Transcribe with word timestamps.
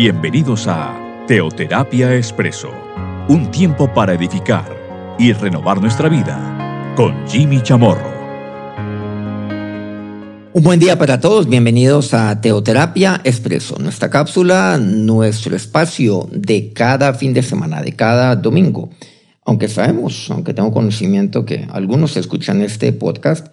Bienvenidos 0.00 0.68
a 0.68 1.24
Teoterapia 1.26 2.14
Expreso, 2.14 2.70
un 3.28 3.50
tiempo 3.50 3.92
para 3.92 4.14
edificar 4.14 5.16
y 5.18 5.32
renovar 5.32 5.80
nuestra 5.80 6.08
vida 6.08 6.94
con 6.94 7.26
Jimmy 7.26 7.60
Chamorro. 7.64 8.08
Un 10.52 10.62
buen 10.62 10.78
día 10.78 10.96
para 10.96 11.18
todos, 11.18 11.48
bienvenidos 11.48 12.14
a 12.14 12.40
Teoterapia 12.40 13.20
Expreso, 13.24 13.76
nuestra 13.80 14.08
cápsula, 14.08 14.78
nuestro 14.78 15.56
espacio 15.56 16.28
de 16.30 16.72
cada 16.72 17.12
fin 17.14 17.34
de 17.34 17.42
semana, 17.42 17.82
de 17.82 17.96
cada 17.96 18.36
domingo. 18.36 18.90
Aunque 19.44 19.66
sabemos, 19.66 20.30
aunque 20.30 20.54
tengo 20.54 20.70
conocimiento 20.70 21.44
que 21.44 21.66
algunos 21.72 22.16
escuchan 22.16 22.62
este 22.62 22.92
podcast, 22.92 23.48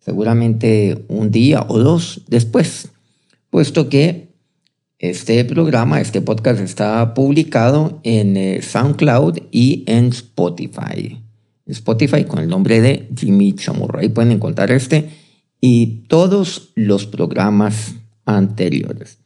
seguramente 0.00 1.04
un 1.08 1.30
día 1.30 1.66
o 1.68 1.78
dos 1.78 2.22
después, 2.28 2.88
puesto 3.50 3.90
que 3.90 4.32
este 5.10 5.44
programa, 5.44 6.00
este 6.00 6.22
podcast 6.22 6.60
está 6.60 7.12
publicado 7.12 8.00
en 8.04 8.38
eh, 8.38 8.62
SoundCloud 8.62 9.38
y 9.50 9.84
en 9.86 10.06
Spotify. 10.06 11.20
Spotify 11.66 12.24
con 12.24 12.38
el 12.38 12.48
nombre 12.48 12.80
de 12.80 13.10
Jimmy 13.14 13.52
Chamorro. 13.52 13.98
Ahí 13.98 14.08
pueden 14.08 14.32
encontrar 14.32 14.70
este 14.70 15.10
y 15.60 16.06
todos 16.08 16.70
los 16.74 17.06
programas 17.06 17.96
anteriores. 18.24 19.18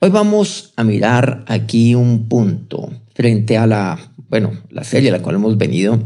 Hoy 0.00 0.08
vamos 0.08 0.72
a 0.76 0.84
mirar 0.84 1.44
aquí 1.48 1.94
un 1.94 2.26
punto 2.26 2.90
frente 3.14 3.58
a 3.58 3.66
la, 3.66 4.12
bueno, 4.30 4.52
la 4.70 4.84
serie 4.84 5.10
a 5.10 5.12
la 5.12 5.22
cual 5.22 5.36
hemos 5.36 5.58
venido 5.58 6.02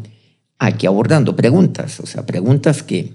aquí 0.58 0.88
abordando 0.88 1.36
preguntas, 1.36 2.00
o 2.00 2.06
sea, 2.06 2.26
preguntas 2.26 2.82
que, 2.82 3.14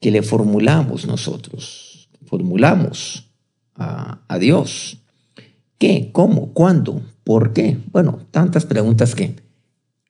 que 0.00 0.12
le 0.12 0.22
formulamos 0.22 1.04
nosotros, 1.04 2.08
formulamos 2.26 3.28
a, 3.74 4.20
a 4.28 4.38
Dios 4.38 4.99
¿Qué? 5.80 6.10
¿Cómo? 6.12 6.52
¿Cuándo? 6.52 7.00
¿Por 7.24 7.54
qué? 7.54 7.78
Bueno, 7.90 8.26
tantas 8.30 8.66
preguntas 8.66 9.14
que 9.14 9.36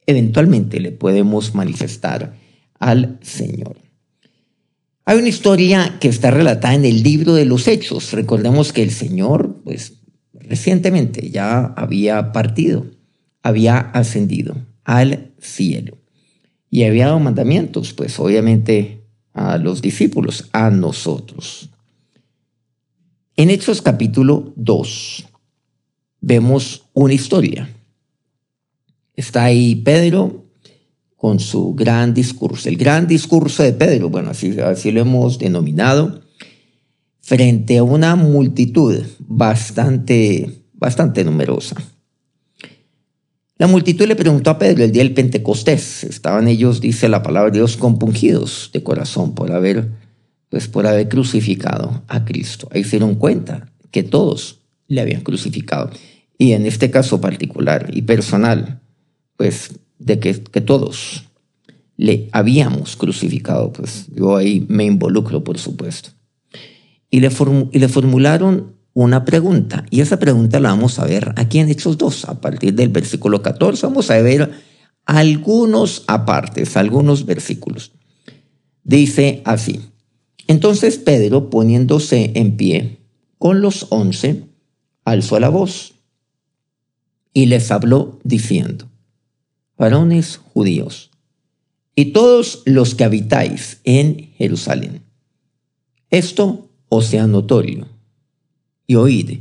eventualmente 0.05 0.81
le 0.81 0.91
podemos 0.91 1.55
manifestar 1.55 2.35
al 2.81 3.21
Señor. 3.23 3.77
Hay 5.05 5.19
una 5.19 5.29
historia 5.29 5.99
que 6.01 6.09
está 6.09 6.33
relatada 6.33 6.75
en 6.75 6.85
el 6.85 7.05
libro 7.05 7.35
de 7.35 7.45
los 7.45 7.69
Hechos. 7.69 8.13
Recordemos 8.13 8.73
que 8.73 8.83
el 8.83 8.91
Señor, 8.91 9.61
pues 9.63 9.93
recientemente 10.33 11.31
ya 11.31 11.67
había 11.77 12.33
partido, 12.33 12.87
había 13.45 13.79
ascendido 13.79 14.57
al 14.83 15.31
cielo 15.39 15.99
y 16.69 16.83
había 16.83 17.07
dado 17.07 17.21
mandamientos, 17.21 17.93
pues 17.93 18.19
obviamente 18.19 19.05
a 19.35 19.57
los 19.57 19.83
discípulos, 19.83 20.49
a 20.51 20.71
nosotros. 20.71 21.71
En 23.37 23.51
Hechos 23.51 23.83
capítulo 23.83 24.53
2, 24.57 25.30
vemos 26.21 26.89
una 26.93 27.15
historia. 27.15 27.69
Está 29.15 29.45
ahí 29.45 29.77
Pedro 29.77 30.47
con 31.17 31.39
su 31.39 31.75
gran 31.75 32.15
discurso, 32.15 32.69
el 32.69 32.79
gran 32.79 33.07
discurso 33.07 33.63
de 33.63 33.75
Pedro, 33.75 34.09
bueno, 34.09 34.31
así, 34.31 34.59
así 34.61 34.91
lo 34.91 35.03
hemos 35.03 35.39
denominado, 35.39 36.23
frente 37.21 37.77
a 37.77 37.83
una 37.83 38.17
multitud 38.17 38.97
bastante, 39.19 40.65
bastante 40.73 41.23
numerosa. 41.23 41.77
La 43.59 43.67
multitud 43.67 44.07
le 44.07 44.17
preguntó 44.17 44.49
a 44.49 44.59
Pedro 44.59 44.85
el 44.85 44.93
día 44.93 45.03
del 45.03 45.13
Pentecostés. 45.13 46.05
Estaban 46.05 46.49
ellos, 46.49 46.81
dice 46.81 47.11
la 47.11 47.23
palabra 47.23 47.51
de 47.51 47.59
Dios, 47.59 47.77
compungidos 47.77 48.71
de 48.73 48.83
corazón 48.83 49.35
por 49.35 49.53
haber, 49.53 49.91
pues 50.49 50.67
por 50.67 50.87
haber 50.87 51.11
crucificado 51.11 52.03
a 52.09 52.25
Cristo. 52.25 52.69
Ahí 52.73 52.85
se 52.85 52.93
dieron 52.93 53.17
cuenta 53.17 53.71
que 53.91 54.03
todos 54.03 54.60
le 54.91 55.01
habían 55.01 55.23
crucificado 55.23 55.91
y 56.41 56.55
en 56.55 56.65
este 56.65 56.91
caso 56.91 57.21
particular 57.21 57.91
y 57.93 58.01
personal, 58.01 58.81
pues 59.37 59.79
de 59.99 60.19
que, 60.19 60.33
todos 60.33 61.25
le 61.99 62.31
habíamos 62.33 62.97
crucificado, 62.97 63.75
pues 63.75 64.07
yo 64.15 64.37
ahí 64.37 64.65
me 64.67 64.87
involucro, 64.87 65.45
por 65.45 65.59
supuesto. 65.59 66.09
Y 67.11 67.21
le, 67.21 67.31
y 67.73 67.79
le 67.79 67.89
formularon 67.91 68.75
una 68.95 69.27
pregunta, 69.27 69.85
y 69.91 70.01
esa 70.01 70.19
pregunta 70.19 70.61
la 70.61 70.71
vamos 70.71 70.99
a 70.99 71.05
ver 71.05 71.35
aquí 71.37 71.59
en 71.59 71.69
Hechos 71.69 71.99
2, 71.99 72.25
a 72.25 72.41
partir 72.41 72.73
del 72.73 72.89
versículo 72.89 73.43
14, 73.43 73.87
vamos 73.87 74.11
a 74.11 74.23
ver 74.23 74.51
algunos 75.05 76.05
apartes, 76.07 76.75
algunos 76.79 77.27
versículos. 77.27 77.93
Dice 78.83 79.43
así, 79.45 79.79
entonces 80.47 80.97
Pedro, 80.97 81.51
poniéndose 81.51 82.33
en 82.35 82.57
pie 82.57 83.01
con 83.37 83.61
los 83.61 83.89
once, 83.91 84.50
alzó 85.11 85.39
la 85.41 85.49
voz 85.49 85.95
y 87.33 87.47
les 87.47 87.71
habló 87.71 88.19
diciendo, 88.25 88.89
varones 89.77 90.37
judíos, 90.37 91.11
y 91.95 92.07
todos 92.07 92.63
los 92.65 92.95
que 92.95 93.05
habitáis 93.05 93.81
en 93.85 94.33
Jerusalén, 94.37 95.03
esto 96.11 96.69
os 96.89 97.07
sea 97.07 97.27
notorio, 97.27 97.89
y 98.87 98.97
oíd 98.97 99.41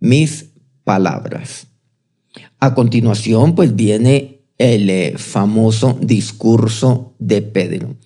mis 0.00 0.50
palabras. 0.84 1.66
A 2.60 2.74
continuación, 2.74 3.54
pues 3.54 3.74
viene 3.74 4.40
el 4.58 4.88
eh, 4.88 5.14
famoso 5.16 5.98
discurso 6.00 7.14
de 7.18 7.42
Pedro. 7.42 7.96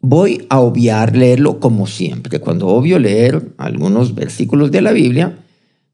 Voy 0.00 0.46
a 0.50 0.60
obviar 0.60 1.16
leerlo 1.16 1.58
como 1.58 1.86
siempre. 1.86 2.38
Cuando 2.40 2.68
obvio 2.68 2.98
leer 2.98 3.54
algunos 3.56 4.14
versículos 4.14 4.70
de 4.70 4.82
la 4.82 4.92
Biblia, 4.92 5.45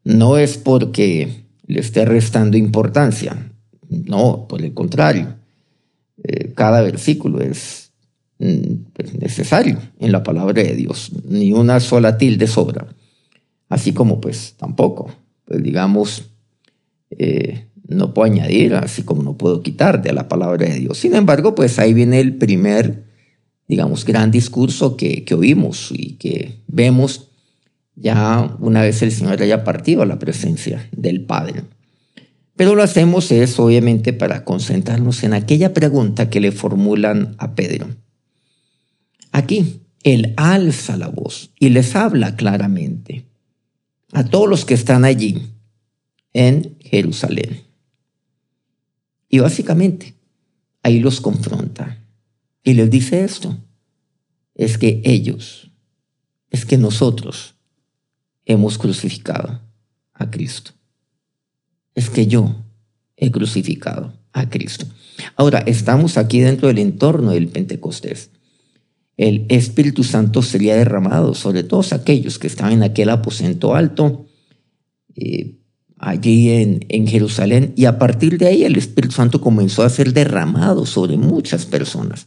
no 0.05 0.37
es 0.37 0.59
porque 0.59 1.45
le 1.67 1.81
esté 1.81 2.05
restando 2.05 2.57
importancia. 2.57 3.53
No, 3.89 4.47
por 4.49 4.63
el 4.63 4.75
contrario. 4.75 5.37
Eh, 6.23 6.53
cada 6.55 6.83
versículo 6.83 7.41
es 7.41 7.93
mm, 8.39 8.93
pues, 8.93 9.15
necesario 9.15 9.79
en 9.99 10.13
la 10.13 10.23
palabra 10.23 10.63
de 10.63 10.75
Dios. 10.75 11.13
Ni 11.29 11.53
una 11.53 11.81
sola 11.81 12.19
tilde 12.19 12.47
sobra. 12.47 12.87
Así 13.69 13.93
como 13.93 14.21
pues 14.21 14.55
tampoco, 14.59 15.11
pues 15.47 15.63
digamos, 15.63 16.31
eh, 17.11 17.69
no 17.89 18.13
puedo 18.13 18.31
añadir, 18.31 18.75
así 18.75 19.03
como 19.03 19.23
no 19.23 19.37
puedo 19.37 19.63
quitar 19.63 20.03
de 20.03 20.13
la 20.13 20.29
palabra 20.29 20.67
de 20.67 20.79
Dios. 20.79 20.99
Sin 20.99 21.15
embargo, 21.15 21.55
pues 21.55 21.79
ahí 21.79 21.95
viene 21.95 22.21
el 22.21 22.37
primer, 22.37 23.05
digamos, 23.69 24.05
gran 24.05 24.31
discurso 24.31 24.97
que, 24.97 25.25
que 25.25 25.35
oímos 25.35 25.91
y 25.91 26.15
que 26.15 26.61
vemos 26.67 27.32
ya 27.95 28.57
una 28.61 28.83
vez 28.83 29.03
el 29.03 29.13
Señor 29.13 29.43
haya 29.43 29.65
partido 29.65 30.03
a 30.03 30.07
la 30.07 30.19
presencia 30.19 30.89
del 30.93 31.25
Padre. 31.25 31.65
Pero 32.57 32.75
lo 32.75 32.83
hacemos 32.83 33.31
es 33.33 33.59
obviamente 33.59 34.13
para 34.13 34.45
concentrarnos 34.45 35.23
en 35.25 35.35
aquella 35.35 35.73
pregunta 35.73 36.31
que 36.31 36.41
le 36.41 36.53
formulan 36.53 37.35
a 37.39 37.55
Pedro. 37.55 37.89
Aquí, 39.33 39.81
él 40.03 40.35
alza 40.37 40.97
la 40.97 41.09
voz 41.09 41.53
y 41.59 41.71
les 41.71 41.97
habla 41.97 42.37
claramente 42.37 43.25
a 44.13 44.25
todos 44.25 44.49
los 44.49 44.65
que 44.65 44.75
están 44.75 45.05
allí 45.05 45.43
en 46.33 46.77
Jerusalén. 46.81 47.63
Y 49.29 49.39
básicamente 49.39 50.15
ahí 50.83 51.01
los 51.01 51.21
confronta 51.21 52.05
y 52.63 52.75
les 52.75 52.91
dice 52.91 53.25
esto, 53.25 53.57
es 54.55 54.77
que 54.77 55.01
ellos, 55.05 55.71
es 56.51 56.67
que 56.67 56.77
nosotros 56.77 57.55
hemos 58.45 58.79
crucificado 58.79 59.61
a 60.15 60.31
Cristo. 60.31 60.73
Es 61.95 62.11
que 62.11 62.27
yo 62.27 62.57
he 63.17 63.31
crucificado 63.31 64.13
a 64.33 64.49
Cristo. 64.49 64.87
Ahora, 65.37 65.61
estamos 65.61 66.17
aquí 66.17 66.41
dentro 66.41 66.69
del 66.69 66.79
entorno 66.79 67.31
del 67.33 67.49
Pentecostés. 67.49 68.31
El 69.17 69.47
Espíritu 69.49 70.05
Santo 70.05 70.43
sería 70.43 70.75
derramado 70.75 71.35
sobre 71.35 71.63
todos 71.63 71.93
aquellos 71.93 72.39
que 72.39 72.47
estaban 72.47 72.73
en 72.73 72.83
aquel 72.83 73.11
aposento 73.11 73.75
alto, 73.75 74.27
eh, 75.15 75.59
allí 75.99 76.51
en, 76.51 76.85
en 76.89 77.07
Jerusalén, 77.07 77.75
y 77.77 77.85
a 77.85 77.99
partir 77.99 78.39
de 78.39 78.47
ahí 78.47 78.65
el 78.65 78.77
Espíritu 78.77 79.15
Santo 79.15 79.41
comenzó 79.41 79.83
a 79.83 79.91
ser 79.91 80.13
derramado 80.13 80.87
sobre 80.87 81.17
muchas 81.17 81.67
personas, 81.67 82.27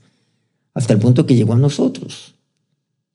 hasta 0.74 0.94
el 0.94 1.00
punto 1.00 1.25
que 1.25 1.36
llegó 1.36 1.54
a 1.54 1.57
nosotros, 1.57 2.36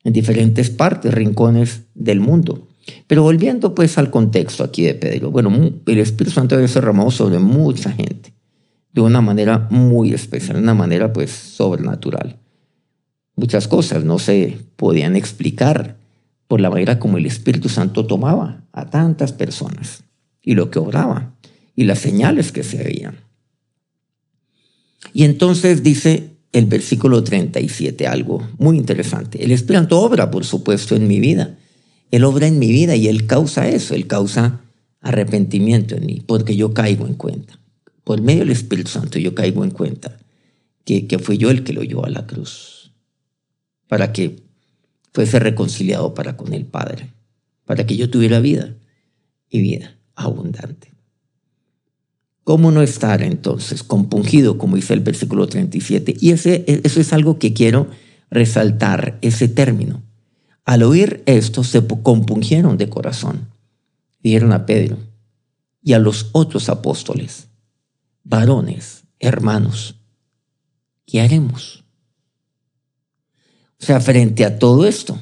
en 0.03 0.13
diferentes 0.13 0.69
partes, 0.69 1.15
rincones 1.15 1.83
del 1.95 2.21
mundo. 2.21 2.70
Pero 3.07 3.23
volviendo 3.23 3.75
pues 3.75 3.99
al 3.99 4.11
contexto 4.11 4.65
aquí 4.65 4.83
de 4.83 4.95
Pedro, 4.95 5.31
bueno, 5.31 5.51
el 5.87 5.99
Espíritu 5.99 6.35
Santo 6.35 6.55
había 6.55 6.67
derramado 6.67 7.11
sobre 7.11 7.39
mucha 7.39 7.93
gente, 7.93 8.33
de 8.93 9.01
una 9.01 9.21
manera 9.21 9.69
muy 9.71 10.13
especial, 10.13 10.57
de 10.57 10.63
una 10.63 10.75
manera 10.75 11.13
pues 11.13 11.31
sobrenatural. 11.31 12.39
Muchas 13.37 13.69
cosas 13.69 14.05
no 14.05 14.19
se 14.19 14.59
podían 14.77 15.17
explicar 15.17 15.97
por 16.47 16.61
la 16.61 16.71
manera 16.71 16.99
como 16.99 17.17
el 17.17 17.27
Espíritu 17.27 17.69
Santo 17.69 18.07
tomaba 18.07 18.65
a 18.73 18.91
tantas 18.91 19.33
personas 19.33 20.03
y 20.43 20.55
lo 20.55 20.71
que 20.71 20.79
obraba 20.79 21.35
y 21.77 21.85
las 21.85 22.01
señales 22.01 22.53
que 22.53 22.63
se 22.63 22.83
veían. 22.83 23.17
Y 25.13 25.25
entonces 25.25 25.83
dice 25.83 26.31
el 26.53 26.67
versículo 26.67 27.23
37 27.23 28.07
algo 28.07 28.47
muy 28.59 28.77
interesante. 28.77 29.43
El 29.45 29.53
Espíritu 29.53 29.97
obra, 29.97 30.31
por 30.31 30.45
supuesto, 30.45 30.97
en 30.97 31.07
mi 31.07 31.21
vida 31.21 31.57
él 32.11 32.25
obra 32.25 32.47
en 32.47 32.59
mi 32.59 32.71
vida 32.71 32.97
y 32.97 33.09
Él 33.09 33.27
causa 33.27 33.69
eso, 33.69 33.95
Él 33.95 34.07
causa 34.07 34.61
arrepentimiento 35.01 35.97
en 35.97 36.07
mí, 36.07 36.23
porque 36.27 36.57
yo 36.57 36.75
caigo 36.75 37.07
en 37.07 37.15
cuenta. 37.15 37.59
Por 38.05 38.21
medio 38.21 38.41
del 38.41 38.51
Espíritu 38.51 38.91
Santo 38.91 39.19
yo 39.19 39.35
caigo 39.35 39.65
en 39.65 39.71
cuenta 39.71 40.19
que, 40.85 41.07
que 41.07 41.19
fui 41.19 41.39
yo 41.39 41.51
el 41.51 41.63
que 41.65 41.73
lo 41.73 41.83
llevó 41.83 42.05
a 42.05 42.11
la 42.11 42.27
cruz, 42.27 42.93
para 43.89 44.13
que 44.13 44.43
fuese 45.13 45.39
reconciliado 45.39 46.15
para 46.15 46.37
con 46.37 46.53
el 46.53 46.67
Padre, 46.67 47.11
para 47.65 47.87
que 47.87 47.97
yo 47.97 48.11
tuviera 48.11 48.41
vida 48.41 48.75
y 49.49 49.61
vida 49.61 49.97
abundante. 50.15 50.93
¿Cómo 52.43 52.73
no 52.73 52.83
estar 52.83 53.23
entonces 53.23 53.83
compungido, 53.83 54.59
como 54.59 54.77
dice 54.77 54.95
el 54.95 55.01
versículo 55.01 55.47
37? 55.47 56.17
Y 56.21 56.33
ese, 56.33 56.65
eso 56.67 57.01
es 57.01 57.13
algo 57.13 57.39
que 57.39 57.53
quiero 57.53 57.89
resaltar, 58.31 59.19
ese 59.23 59.47
término. 59.47 60.03
Al 60.65 60.83
oír 60.83 61.23
esto, 61.27 61.65
se 61.65 61.87
compungieron 62.03 62.77
de 62.77 62.89
corazón. 62.89 63.49
Dieron 64.23 64.53
a 64.53 64.67
Pedro 64.67 64.99
y 65.83 65.95
a 65.95 65.99
los 65.99 66.29
otros 66.33 66.69
apóstoles, 66.69 67.49
varones, 68.23 69.05
hermanos, 69.19 69.97
¿qué 71.07 71.21
haremos? 71.21 71.85
O 73.81 73.85
sea, 73.85 74.01
frente 74.01 74.45
a 74.45 74.59
todo 74.59 74.87
esto, 74.87 75.19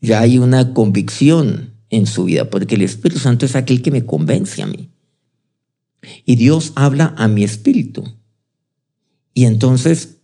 ya 0.00 0.20
hay 0.20 0.38
una 0.38 0.74
convicción 0.74 1.74
en 1.88 2.06
su 2.06 2.24
vida, 2.24 2.50
porque 2.50 2.74
el 2.74 2.82
Espíritu 2.82 3.20
Santo 3.20 3.46
es 3.46 3.56
aquel 3.56 3.82
que 3.82 3.90
me 3.90 4.04
convence 4.04 4.62
a 4.62 4.66
mí. 4.66 4.90
Y 6.24 6.36
Dios 6.36 6.72
habla 6.76 7.14
a 7.16 7.28
mi 7.28 7.42
espíritu. 7.42 8.04
Y 9.34 9.44
entonces, 9.44 10.18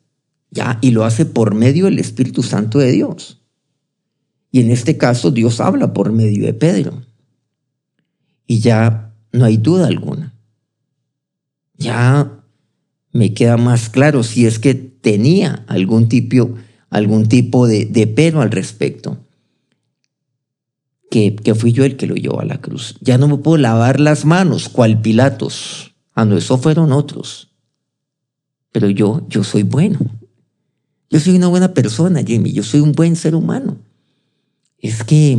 ya, 0.50 0.78
y 0.80 0.90
lo 0.90 1.04
hace 1.04 1.26
por 1.26 1.54
medio 1.54 1.86
del 1.86 1.98
Espíritu 1.98 2.42
Santo 2.42 2.78
de 2.78 2.92
Dios. 2.92 3.42
Y 4.56 4.60
en 4.60 4.70
este 4.70 4.96
caso, 4.96 5.30
Dios 5.30 5.60
habla 5.60 5.92
por 5.92 6.12
medio 6.12 6.46
de 6.46 6.54
Pedro. 6.54 7.02
Y 8.46 8.60
ya 8.60 9.12
no 9.30 9.44
hay 9.44 9.58
duda 9.58 9.86
alguna. 9.86 10.34
Ya 11.76 12.42
me 13.12 13.34
queda 13.34 13.58
más 13.58 13.90
claro 13.90 14.22
si 14.22 14.46
es 14.46 14.58
que 14.58 14.74
tenía 14.74 15.66
algún 15.66 16.08
tipo, 16.08 16.54
algún 16.88 17.28
tipo 17.28 17.66
de, 17.66 17.84
de 17.84 18.32
al 18.34 18.50
respecto. 18.50 19.18
Que, 21.10 21.36
que, 21.36 21.54
fui 21.54 21.72
yo 21.72 21.84
el 21.84 21.98
que 21.98 22.06
lo 22.06 22.14
llevó 22.14 22.40
a 22.40 22.46
la 22.46 22.62
cruz. 22.62 22.96
Ya 23.02 23.18
no 23.18 23.28
me 23.28 23.36
puedo 23.36 23.58
lavar 23.58 24.00
las 24.00 24.24
manos, 24.24 24.70
cual 24.70 25.02
Pilatos. 25.02 25.94
Ah, 26.14 26.24
no, 26.24 26.34
eso 26.38 26.56
fueron 26.56 26.92
otros. 26.92 27.52
Pero 28.72 28.88
yo, 28.88 29.26
yo 29.28 29.44
soy 29.44 29.64
bueno. 29.64 29.98
Yo 31.10 31.20
soy 31.20 31.36
una 31.36 31.48
buena 31.48 31.74
persona, 31.74 32.22
Jimmy. 32.24 32.54
Yo 32.54 32.62
soy 32.62 32.80
un 32.80 32.92
buen 32.92 33.16
ser 33.16 33.34
humano. 33.34 33.84
Es 34.78 35.04
que 35.04 35.38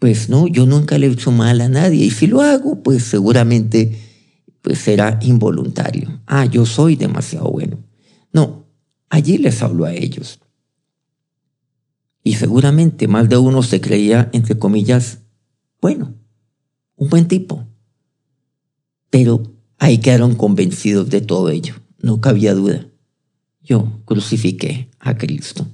pues 0.00 0.30
no, 0.30 0.48
yo 0.48 0.64
nunca 0.64 0.96
le 0.98 1.06
he 1.06 1.10
hecho 1.10 1.30
mal 1.30 1.60
a 1.60 1.68
nadie 1.68 2.06
y 2.06 2.10
si 2.10 2.26
lo 2.26 2.40
hago, 2.40 2.82
pues 2.82 3.04
seguramente 3.04 4.00
pues 4.62 4.78
será 4.78 5.18
involuntario. 5.22 6.22
Ah, 6.26 6.46
yo 6.46 6.64
soy 6.64 6.96
demasiado 6.96 7.50
bueno. 7.50 7.78
No, 8.32 8.66
allí 9.10 9.36
les 9.36 9.62
habló 9.62 9.84
a 9.84 9.92
ellos. 9.92 10.40
Y 12.24 12.34
seguramente 12.34 13.08
más 13.08 13.28
de 13.28 13.36
uno 13.36 13.62
se 13.62 13.82
creía, 13.82 14.30
entre 14.32 14.58
comillas, 14.58 15.18
bueno, 15.82 16.14
un 16.96 17.10
buen 17.10 17.28
tipo. 17.28 17.66
Pero 19.10 19.42
ahí 19.78 19.98
quedaron 19.98 20.34
convencidos 20.34 21.10
de 21.10 21.20
todo 21.20 21.50
ello, 21.50 21.74
no 21.98 22.22
cabía 22.22 22.54
duda. 22.54 22.86
Yo 23.62 24.00
crucifiqué 24.06 24.88
a 24.98 25.18
Cristo. 25.18 25.66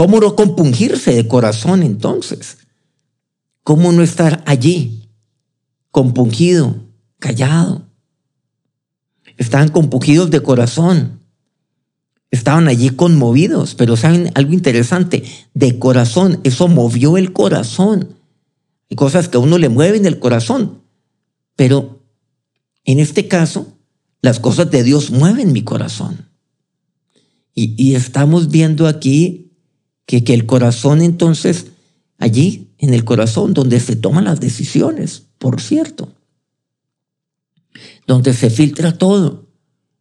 ¿Cómo 0.00 0.18
no 0.18 0.34
compungirse 0.34 1.14
de 1.14 1.28
corazón 1.28 1.82
entonces? 1.82 2.56
¿Cómo 3.62 3.92
no 3.92 4.02
estar 4.02 4.42
allí, 4.46 5.10
compungido, 5.90 6.74
callado? 7.18 7.86
Estaban 9.36 9.68
compungidos 9.68 10.30
de 10.30 10.42
corazón. 10.42 11.20
Estaban 12.30 12.66
allí 12.66 12.88
conmovidos, 12.88 13.74
pero 13.74 13.94
saben 13.94 14.30
algo 14.36 14.54
interesante, 14.54 15.22
de 15.52 15.78
corazón, 15.78 16.40
eso 16.44 16.66
movió 16.66 17.18
el 17.18 17.34
corazón. 17.34 18.16
Hay 18.88 18.96
cosas 18.96 19.28
que 19.28 19.36
a 19.36 19.40
uno 19.40 19.58
le 19.58 19.68
mueven 19.68 20.06
el 20.06 20.18
corazón, 20.18 20.80
pero 21.56 22.02
en 22.86 23.00
este 23.00 23.28
caso, 23.28 23.76
las 24.22 24.40
cosas 24.40 24.70
de 24.70 24.82
Dios 24.82 25.10
mueven 25.10 25.52
mi 25.52 25.62
corazón. 25.62 26.30
Y, 27.54 27.94
estamos 27.94 28.48
viendo 28.48 28.86
aquí 28.86 29.49
que, 30.10 30.24
que 30.24 30.34
el 30.34 30.44
corazón 30.44 31.02
entonces 31.02 31.68
allí 32.18 32.74
en 32.78 32.94
el 32.94 33.04
corazón, 33.04 33.54
donde 33.54 33.78
se 33.78 33.94
toman 33.94 34.24
las 34.24 34.40
decisiones, 34.40 35.28
por 35.38 35.60
cierto, 35.60 36.12
donde 38.08 38.34
se 38.34 38.50
filtra 38.50 38.98
todo. 38.98 39.46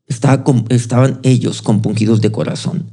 estaban 0.08 1.20
ellos 1.22 1.62
compungidos 1.62 2.22
de 2.22 2.32
corazón. 2.32 2.92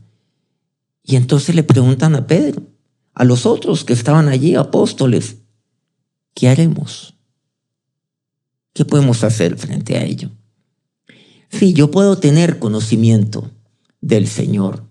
Y 1.03 1.17
entonces 1.17 1.55
le 1.55 1.63
preguntan 1.63 2.15
a 2.17 2.27
Pedro, 2.27 2.65
a 3.15 3.25
los 3.25 3.47
otros 3.47 3.85
que 3.85 3.95
estaban 3.95 4.29
allí, 4.29 4.55
apóstoles, 4.55 5.37
¿qué 6.35 6.51
haremos? 6.51 7.15
¿Qué 8.75 8.85
podemos 8.85 9.25
hacer 9.25 9.57
frente 9.57 9.97
a 9.97 10.05
ello? 10.05 10.33
Sí, 11.49 11.73
yo 11.73 11.91
puedo 11.91 12.19
tener 12.19 12.59
conocimiento 12.59 13.51
del 14.03 14.29
Señor. 14.29 14.86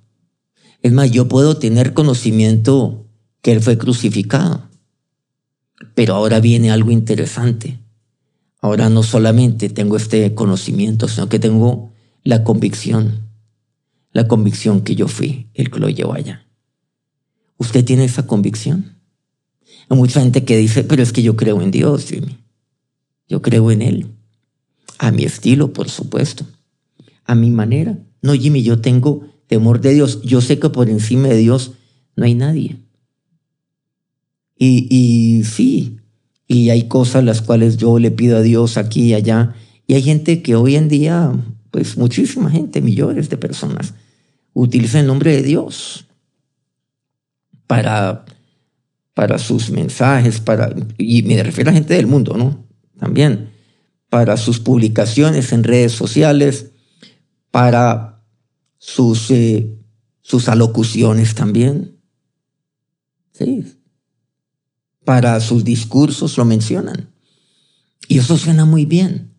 Es 0.85 0.93
más, 0.93 1.09
yo 1.09 1.27
puedo 1.27 1.57
tener 1.57 1.95
conocimiento 1.95 3.07
que 3.41 3.53
Él 3.53 3.59
fue 3.59 3.75
crucificado. 3.75 4.69
Pero 5.95 6.13
ahora 6.13 6.39
viene 6.39 6.69
algo 6.69 6.91
interesante. 6.91 7.79
Ahora 8.61 8.87
no 8.89 9.01
solamente 9.01 9.69
tengo 9.69 9.97
este 9.97 10.35
conocimiento, 10.35 11.07
sino 11.07 11.27
que 11.27 11.39
tengo 11.39 11.91
la 12.21 12.43
convicción, 12.43 13.27
la 14.11 14.27
convicción 14.27 14.81
que 14.81 14.93
yo 14.93 15.07
fui 15.07 15.49
el 15.55 15.71
que 15.71 15.79
lo 15.79 15.89
llevó 15.89 16.13
allá. 16.13 16.45
¿Usted 17.57 17.83
tiene 17.83 18.05
esa 18.05 18.27
convicción? 18.27 18.99
Hay 19.89 19.97
mucha 19.97 20.21
gente 20.21 20.45
que 20.45 20.55
dice, 20.55 20.83
pero 20.83 21.01
es 21.01 21.11
que 21.11 21.23
yo 21.23 21.35
creo 21.35 21.63
en 21.63 21.71
Dios, 21.71 22.09
Jimmy. 22.09 22.37
Yo 23.27 23.41
creo 23.41 23.71
en 23.71 23.81
Él. 23.81 24.11
A 24.99 25.09
mi 25.09 25.23
estilo, 25.23 25.73
por 25.73 25.89
supuesto. 25.89 26.45
A 27.23 27.33
mi 27.33 27.49
manera. 27.49 27.97
No, 28.21 28.33
Jimmy, 28.33 28.61
yo 28.61 28.81
tengo 28.81 29.34
temor 29.47 29.81
de 29.81 29.93
Dios. 29.93 30.21
Yo 30.23 30.41
sé 30.41 30.59
que 30.59 30.69
por 30.69 30.89
encima 30.89 31.27
de 31.27 31.37
Dios 31.37 31.73
no 32.15 32.25
hay 32.25 32.35
nadie. 32.35 32.77
Y, 34.57 34.87
y 34.89 35.43
sí, 35.43 35.97
y 36.47 36.69
hay 36.69 36.87
cosas 36.87 37.23
las 37.23 37.41
cuales 37.41 37.77
yo 37.77 37.99
le 37.99 38.11
pido 38.11 38.37
a 38.37 38.41
Dios 38.41 38.77
aquí 38.77 39.05
y 39.05 39.13
allá. 39.13 39.55
Y 39.87 39.95
hay 39.95 40.01
gente 40.01 40.41
que 40.41 40.55
hoy 40.55 40.75
en 40.75 40.87
día, 40.87 41.31
pues 41.71 41.97
muchísima 41.97 42.49
gente, 42.49 42.81
millones 42.81 43.29
de 43.29 43.37
personas, 43.37 43.93
utiliza 44.53 44.99
el 44.99 45.07
nombre 45.07 45.35
de 45.35 45.43
Dios 45.43 46.07
para, 47.67 48.25
para 49.13 49.37
sus 49.37 49.69
mensajes, 49.69 50.39
para, 50.39 50.73
y 50.97 51.23
me 51.23 51.41
refiero 51.43 51.71
a 51.71 51.73
gente 51.73 51.93
del 51.93 52.07
mundo, 52.07 52.35
¿no? 52.37 52.65
También, 52.99 53.49
para 54.09 54.37
sus 54.37 54.59
publicaciones 54.59 55.51
en 55.51 55.63
redes 55.63 55.91
sociales, 55.91 56.71
para 57.51 58.14
sus, 58.85 59.31
eh, 59.31 59.79
sus 60.21 60.47
alocuciones 60.47 61.33
también. 61.33 61.97
Sí, 63.31 63.65
para 65.03 65.39
sus 65.39 65.63
discursos 65.63 66.37
lo 66.37 66.45
mencionan. 66.45 67.09
Y 68.07 68.19
eso 68.19 68.37
suena 68.37 68.63
muy 68.65 68.85
bien. 68.85 69.33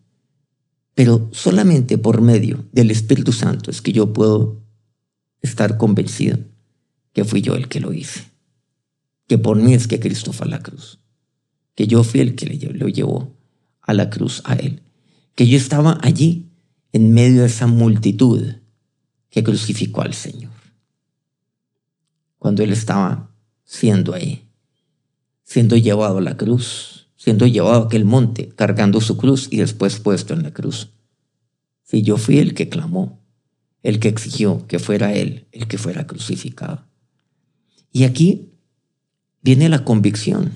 Pero 0.95 1.29
solamente 1.31 1.97
por 1.97 2.19
medio 2.21 2.65
del 2.73 2.91
Espíritu 2.91 3.31
Santo 3.31 3.71
es 3.71 3.81
que 3.81 3.93
yo 3.93 4.11
puedo 4.11 4.63
estar 5.41 5.77
convencido 5.77 6.39
que 7.13 7.23
fui 7.23 7.41
yo 7.41 7.55
el 7.55 7.69
que 7.69 7.79
lo 7.79 7.93
hice. 7.93 8.25
Que 9.27 9.37
por 9.37 9.55
mí 9.57 9.73
es 9.73 9.87
que 9.87 10.01
Cristo 10.01 10.33
fue 10.33 10.47
a 10.47 10.49
la 10.49 10.61
cruz. 10.61 10.99
Que 11.73 11.87
yo 11.87 12.03
fui 12.03 12.19
el 12.19 12.35
que 12.35 12.47
lo 12.47 12.87
llevó 12.89 13.37
a 13.81 13.93
la 13.93 14.09
cruz 14.09 14.41
a 14.43 14.55
Él. 14.55 14.83
Que 15.35 15.47
yo 15.47 15.57
estaba 15.57 15.97
allí 16.01 16.49
en 16.91 17.13
medio 17.13 17.41
de 17.41 17.47
esa 17.47 17.67
multitud 17.67 18.43
que 19.37 19.43
crucificó 19.43 20.01
al 20.01 20.15
Señor. 20.15 20.51
Cuando 22.39 22.63
Él 22.63 22.71
estaba 22.71 23.29
siendo 23.63 24.13
ahí 24.13 24.47
siendo 25.47 25.77
llevado 25.77 26.17
a 26.17 26.21
la 26.21 26.35
cruz, 26.35 27.07
siendo 27.15 27.47
llevado 27.47 27.83
a 27.83 27.85
aquel 27.85 28.03
monte, 28.03 28.49
cargando 28.49 28.99
su 28.99 29.15
cruz 29.15 29.47
y 29.49 29.57
después 29.57 29.97
puesto 29.97 30.33
en 30.33 30.43
la 30.43 30.51
cruz. 30.51 30.89
Si 31.83 32.01
yo 32.01 32.17
fui 32.17 32.39
el 32.39 32.53
que 32.53 32.67
clamó, 32.67 33.23
el 33.81 34.01
que 34.01 34.09
exigió 34.09 34.67
que 34.67 34.77
fuera 34.77 35.13
él 35.13 35.47
el 35.53 35.67
que 35.67 35.77
fuera 35.77 36.05
crucificado. 36.05 36.85
Y 37.93 38.03
aquí 38.03 38.51
viene 39.41 39.69
la 39.69 39.85
convicción. 39.85 40.51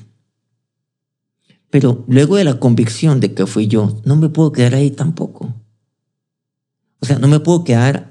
Pero 1.70 2.04
luego 2.10 2.36
de 2.36 2.44
la 2.44 2.60
convicción 2.60 3.22
de 3.22 3.34
que 3.34 3.46
fui 3.46 3.68
yo, 3.68 4.02
no 4.04 4.18
me 4.18 4.28
puedo 4.28 4.52
quedar 4.52 4.76
ahí 4.76 4.92
tampoco. 4.92 5.56
O 7.00 7.06
sea, 7.06 7.18
no 7.18 7.30
me 7.30 7.40
puedo 7.40 7.64
quedar 7.64 8.11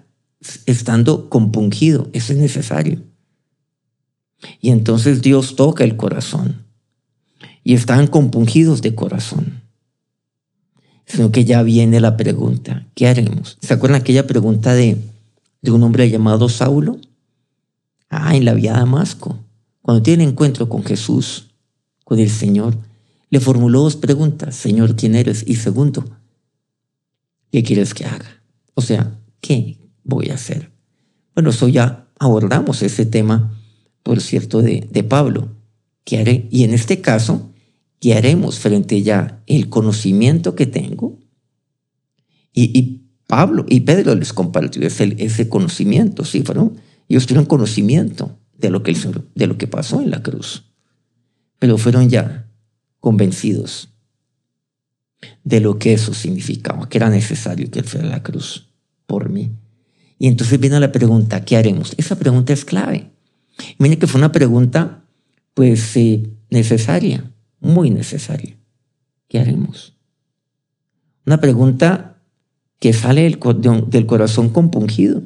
estando 0.67 1.29
compungido. 1.29 2.09
Eso 2.13 2.33
es 2.33 2.39
necesario. 2.39 3.03
Y 4.61 4.71
entonces 4.71 5.23
Dios 5.23 5.57
toca 5.57 5.85
el 5.85 5.97
corazón 5.97 6.65
y 7.63 7.75
estaban 7.75 8.07
compungidos 8.07 8.83
de 8.83 8.95
corazón. 8.95 9.63
sino 11.07 11.33
que 11.33 11.45
ya 11.45 11.65
viene 11.65 11.99
la 11.99 12.17
pregunta, 12.17 12.87
¿qué 12.95 13.09
haremos? 13.09 13.59
¿Se 13.61 13.75
acuerdan 13.75 14.01
aquella 14.01 14.29
pregunta 14.29 14.75
de, 14.75 14.97
de 15.61 15.71
un 15.73 15.83
hombre 15.83 16.09
llamado 16.09 16.49
Saulo? 16.49 16.99
Ah, 18.09 18.37
en 18.37 18.45
la 18.45 18.55
vía 18.55 18.75
Damasco, 18.75 19.37
cuando 19.83 20.05
tiene 20.05 20.23
encuentro 20.23 20.69
con 20.69 20.85
Jesús, 20.85 21.49
con 22.05 22.21
el 22.21 22.31
Señor, 22.31 22.77
le 23.29 23.41
formuló 23.41 23.83
dos 23.83 23.97
preguntas, 23.97 24.55
Señor, 24.55 24.95
¿quién 24.95 25.17
eres? 25.17 25.45
Y 25.47 25.57
segundo, 25.57 26.05
¿qué 27.51 27.65
quieres 27.65 27.93
que 27.93 28.05
haga? 28.05 28.43
O 28.75 28.83
sea, 28.83 29.19
¿qué 29.41 29.80
voy 30.05 30.31
a 30.31 30.35
hacer? 30.35 30.71
Bueno, 31.35 31.51
eso 31.51 31.69
ya 31.69 32.09
abordamos 32.19 32.83
ese 32.83 33.07
tema, 33.07 33.59
por 34.03 34.21
cierto, 34.21 34.63
de, 34.63 34.89
de 34.91 35.03
Pablo. 35.03 35.49
¿Qué 36.05 36.19
haré? 36.19 36.49
Y 36.51 36.65
en 36.65 36.75
este 36.75 37.01
caso, 37.01 37.51
¿qué 38.01 38.15
haremos 38.15 38.59
frente 38.59 39.03
ya 39.03 39.43
el 39.47 39.69
conocimiento 39.69 40.55
que 40.55 40.67
tengo? 40.67 41.19
Y, 42.53 42.99
Pablo 43.27 43.65
y 43.69 43.83
Pedro 43.83 44.17
les 44.17 44.33
compartió 44.33 44.85
ese, 44.85 45.15
ese 45.19 45.49
conocimiento, 45.49 46.25
¿sí? 46.25 46.43
Fueron, 46.43 46.79
ellos 47.09 47.27
tuvieron 47.27 47.47
conocimiento 47.47 48.37
de 48.59 48.71
lo, 48.71 48.83
que 48.83 48.93
de 49.37 49.47
lo 49.47 49.57
que 49.57 49.69
pasó 49.69 50.01
en 50.01 50.11
la 50.11 50.21
cruz, 50.21 50.65
pero 51.61 51.79
fueron 51.79 52.09
ya 52.11 52.49
convencidos 52.99 53.91
de 55.45 55.61
lo 55.61 55.79
que 55.79 55.93
eso 55.93 56.13
significaba, 56.13 56.89
que 56.89 56.99
era 56.99 57.09
necesario 57.09 57.71
que 57.71 57.79
Él 57.79 57.85
fuera 57.85 58.09
a 58.09 58.11
la 58.11 58.23
cruz 58.25 58.69
por 59.07 59.29
mí. 59.31 59.53
Y 60.21 60.29
entonces 60.29 60.61
viene 60.61 60.79
la 60.79 60.93
pregunta, 60.93 61.47
¿qué 61.47 61.57
haremos? 61.57 61.95
Esa 61.97 62.15
pregunta 62.19 62.53
es 62.53 62.67
clave. 62.67 63.11
Miren 63.79 63.99
que 63.99 64.07
fue 64.07 64.19
una 64.19 64.31
pregunta, 64.31 65.03
pues, 65.55 65.97
eh, 65.97 66.29
necesaria, 66.51 67.33
muy 67.59 67.89
necesaria. 67.89 68.55
¿Qué 69.29 69.41
haremos? 69.41 69.97
Una 71.25 71.41
pregunta 71.41 72.19
que 72.79 72.93
sale 72.93 73.23
del, 73.23 74.07
corazón 74.07 74.51
compungido. 74.51 75.23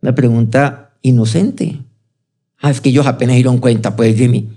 Una 0.00 0.14
pregunta 0.14 0.94
inocente. 1.02 1.80
Ah, 2.58 2.70
es 2.70 2.80
que 2.80 2.90
ellos 2.90 3.08
apenas 3.08 3.34
dieron 3.34 3.58
cuenta, 3.58 3.96
pues, 3.96 4.16
mí. 4.16 4.48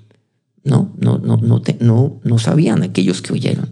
No, 0.63 0.93
no, 0.99 1.17
no, 1.17 1.37
no, 1.37 1.63
no, 1.79 2.19
no 2.23 2.37
sabían 2.37 2.83
aquellos 2.83 3.23
que 3.23 3.33
oyeron. 3.33 3.71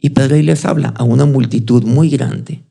Y 0.00 0.10
Pedro 0.10 0.34
ahí 0.34 0.42
les 0.42 0.64
habla 0.64 0.88
a 0.88 1.04
una 1.04 1.24
multitud 1.24 1.84
muy 1.84 2.10
grande. 2.10 2.64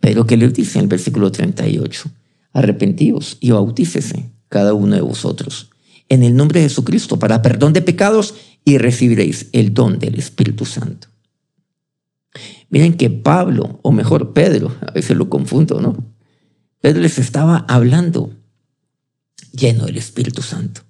Pero 0.00 0.26
que 0.26 0.36
les 0.36 0.52
dice 0.54 0.78
en 0.78 0.84
el 0.84 0.88
versículo 0.88 1.32
38, 1.32 2.10
arrepentíos 2.52 3.36
y 3.40 3.50
bautícese 3.50 4.30
cada 4.48 4.74
uno 4.74 4.96
de 4.96 5.02
vosotros 5.02 5.70
en 6.10 6.24
el 6.24 6.36
nombre 6.36 6.60
de 6.60 6.68
Jesucristo 6.68 7.18
para 7.18 7.40
perdón 7.40 7.72
de 7.72 7.80
pecados 7.80 8.34
y 8.64 8.76
recibiréis 8.76 9.46
el 9.52 9.72
don 9.72 9.98
del 9.98 10.18
Espíritu 10.18 10.66
Santo. 10.66 11.08
Miren 12.68 12.94
que 12.94 13.08
Pablo, 13.08 13.80
o 13.82 13.92
mejor 13.92 14.34
Pedro, 14.34 14.76
a 14.86 14.90
veces 14.90 15.16
lo 15.16 15.30
confundo, 15.30 15.80
¿no? 15.80 15.96
Pedro 16.80 17.00
les 17.00 17.18
estaba 17.18 17.64
hablando 17.68 18.34
lleno 19.52 19.86
del 19.86 19.96
Espíritu 19.96 20.42
Santo. 20.42 20.82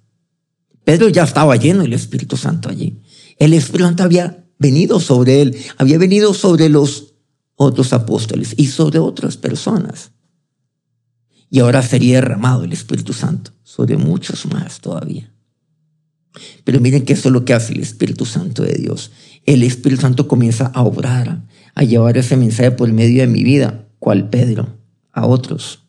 Pedro 0.83 1.07
ya 1.09 1.23
estaba 1.23 1.55
lleno 1.55 1.83
del 1.83 1.93
Espíritu 1.93 2.35
Santo 2.35 2.69
allí. 2.69 3.01
El 3.37 3.53
Espíritu 3.53 3.85
Santo 3.85 4.03
había 4.03 4.45
venido 4.57 4.99
sobre 4.99 5.41
él, 5.41 5.57
había 5.77 5.97
venido 5.97 6.33
sobre 6.33 6.69
los 6.69 7.10
otros 7.61 7.93
apóstoles 7.93 8.53
y 8.57 8.67
sobre 8.67 8.99
otras 8.99 9.37
personas. 9.37 10.11
Y 11.49 11.59
ahora 11.59 11.81
sería 11.81 12.15
derramado 12.15 12.63
el 12.63 12.73
Espíritu 12.73 13.13
Santo 13.13 13.51
sobre 13.63 13.97
muchos 13.97 14.45
más 14.45 14.79
todavía. 14.79 15.31
Pero 16.63 16.79
miren 16.79 17.03
que 17.03 17.13
eso 17.13 17.27
es 17.29 17.33
lo 17.33 17.43
que 17.43 17.53
hace 17.53 17.73
el 17.73 17.81
Espíritu 17.81 18.25
Santo 18.25 18.63
de 18.63 18.73
Dios. 18.73 19.11
El 19.45 19.63
Espíritu 19.63 20.01
Santo 20.01 20.27
comienza 20.27 20.67
a 20.67 20.81
obrar, 20.83 21.43
a 21.75 21.83
llevar 21.83 22.17
ese 22.17 22.37
mensaje 22.37 22.71
por 22.71 22.91
medio 22.91 23.21
de 23.21 23.27
mi 23.27 23.43
vida, 23.43 23.87
cual 23.99 24.29
Pedro, 24.29 24.77
a 25.11 25.25
otros. 25.25 25.83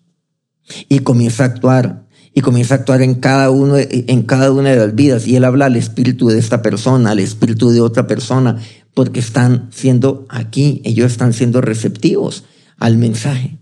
Y 0.89 1.01
comienza 1.01 1.45
a 1.45 1.47
actuar, 1.47 2.09
y 2.35 2.41
comienza 2.41 2.75
a 2.75 2.79
actuar 2.79 3.03
en 3.03 3.15
cada, 3.15 3.51
uno, 3.51 3.77
en 3.79 4.23
cada 4.23 4.51
una 4.51 4.71
de 4.71 4.77
las 4.77 4.95
vidas. 4.95 5.27
Y 5.27 5.37
él 5.37 5.45
habla 5.45 5.67
al 5.67 5.77
espíritu 5.77 6.29
de 6.29 6.39
esta 6.39 6.63
persona, 6.63 7.11
al 7.11 7.21
espíritu 7.21 7.71
de 7.71 7.81
otra 7.81 8.07
persona, 8.07 8.61
porque 8.95 9.21
están 9.21 9.71
siendo 9.73 10.27
aquí, 10.29 10.83
ellos 10.85 11.11
están 11.11 11.33
siendo 11.33 11.61
receptivos 11.61 12.45
al 12.79 12.97
mensaje 12.99 13.59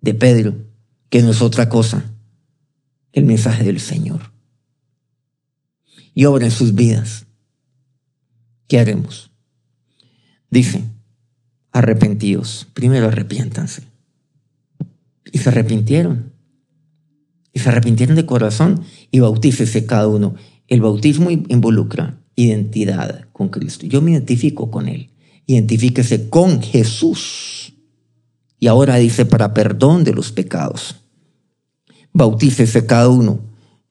de 0.00 0.14
Pedro, 0.14 0.56
que 1.08 1.22
no 1.22 1.30
es 1.30 1.42
otra 1.42 1.68
cosa 1.68 2.04
que 3.12 3.20
el 3.20 3.26
mensaje 3.26 3.64
del 3.64 3.80
Señor. 3.80 4.32
Y 6.14 6.24
obra 6.24 6.46
en 6.46 6.50
sus 6.50 6.74
vidas. 6.74 7.26
¿Qué 8.66 8.78
haremos? 8.78 9.30
Dice, 10.50 10.84
arrepentidos. 11.72 12.66
Primero 12.74 13.08
arrepiéntanse. 13.08 13.82
Y 15.32 15.38
se 15.38 15.48
arrepintieron 15.48 16.32
y 17.52 17.60
se 17.60 17.70
arrepintieron 17.70 18.16
de 18.16 18.26
corazón 18.26 18.84
y 19.10 19.20
bautícese 19.20 19.84
cada 19.84 20.06
uno. 20.06 20.34
El 20.68 20.80
bautismo 20.80 21.30
involucra 21.30 22.20
identidad 22.38 23.26
con 23.32 23.48
Cristo. 23.48 23.86
Yo 23.86 24.00
me 24.00 24.12
identifico 24.12 24.70
con 24.70 24.88
Él. 24.88 25.10
Identifíquese 25.46 26.28
con 26.28 26.62
Jesús. 26.62 27.74
Y 28.60 28.68
ahora 28.68 28.96
dice 28.96 29.26
para 29.26 29.54
perdón 29.54 30.04
de 30.04 30.14
los 30.14 30.30
pecados. 30.30 30.96
Bautícese 32.12 32.86
cada 32.86 33.08
uno 33.08 33.40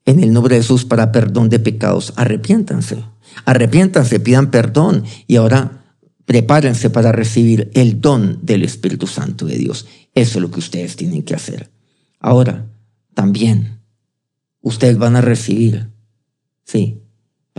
en 0.06 0.22
el 0.22 0.32
nombre 0.32 0.54
de 0.54 0.62
Jesús 0.62 0.86
para 0.86 1.12
perdón 1.12 1.50
de 1.50 1.58
pecados. 1.58 2.14
Arrepiéntanse. 2.16 3.04
Arrepiéntanse, 3.44 4.18
pidan 4.18 4.50
perdón. 4.50 5.04
Y 5.26 5.36
ahora 5.36 5.84
prepárense 6.24 6.88
para 6.88 7.12
recibir 7.12 7.70
el 7.74 8.00
don 8.00 8.38
del 8.42 8.62
Espíritu 8.62 9.06
Santo 9.06 9.44
de 9.44 9.58
Dios. 9.58 9.86
Eso 10.14 10.38
es 10.38 10.42
lo 10.42 10.50
que 10.50 10.60
ustedes 10.60 10.96
tienen 10.96 11.22
que 11.22 11.34
hacer. 11.34 11.70
Ahora, 12.18 12.66
también 13.12 13.80
ustedes 14.62 14.96
van 14.96 15.16
a 15.16 15.20
recibir, 15.20 15.90
sí, 16.64 17.02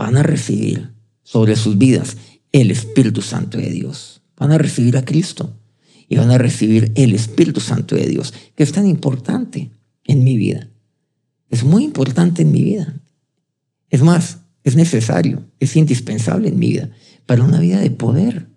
van 0.00 0.16
a 0.16 0.22
recibir 0.22 0.94
sobre 1.22 1.56
sus 1.56 1.76
vidas 1.76 2.16
el 2.52 2.70
Espíritu 2.70 3.20
Santo 3.20 3.58
de 3.58 3.68
Dios. 3.68 4.22
Van 4.34 4.50
a 4.50 4.56
recibir 4.56 4.96
a 4.96 5.04
Cristo 5.04 5.60
y 6.08 6.16
van 6.16 6.30
a 6.30 6.38
recibir 6.38 6.90
el 6.94 7.14
Espíritu 7.14 7.60
Santo 7.60 7.96
de 7.96 8.06
Dios, 8.06 8.32
que 8.54 8.62
es 8.62 8.72
tan 8.72 8.86
importante 8.86 9.70
en 10.04 10.24
mi 10.24 10.38
vida. 10.38 10.70
Es 11.50 11.64
muy 11.64 11.84
importante 11.84 12.40
en 12.40 12.50
mi 12.50 12.64
vida. 12.64 12.98
Es 13.90 14.00
más, 14.00 14.38
es 14.64 14.74
necesario, 14.74 15.44
es 15.60 15.76
indispensable 15.76 16.48
en 16.48 16.58
mi 16.58 16.70
vida, 16.70 16.90
para 17.26 17.44
una 17.44 17.60
vida 17.60 17.78
de 17.80 17.90
poder, 17.90 18.50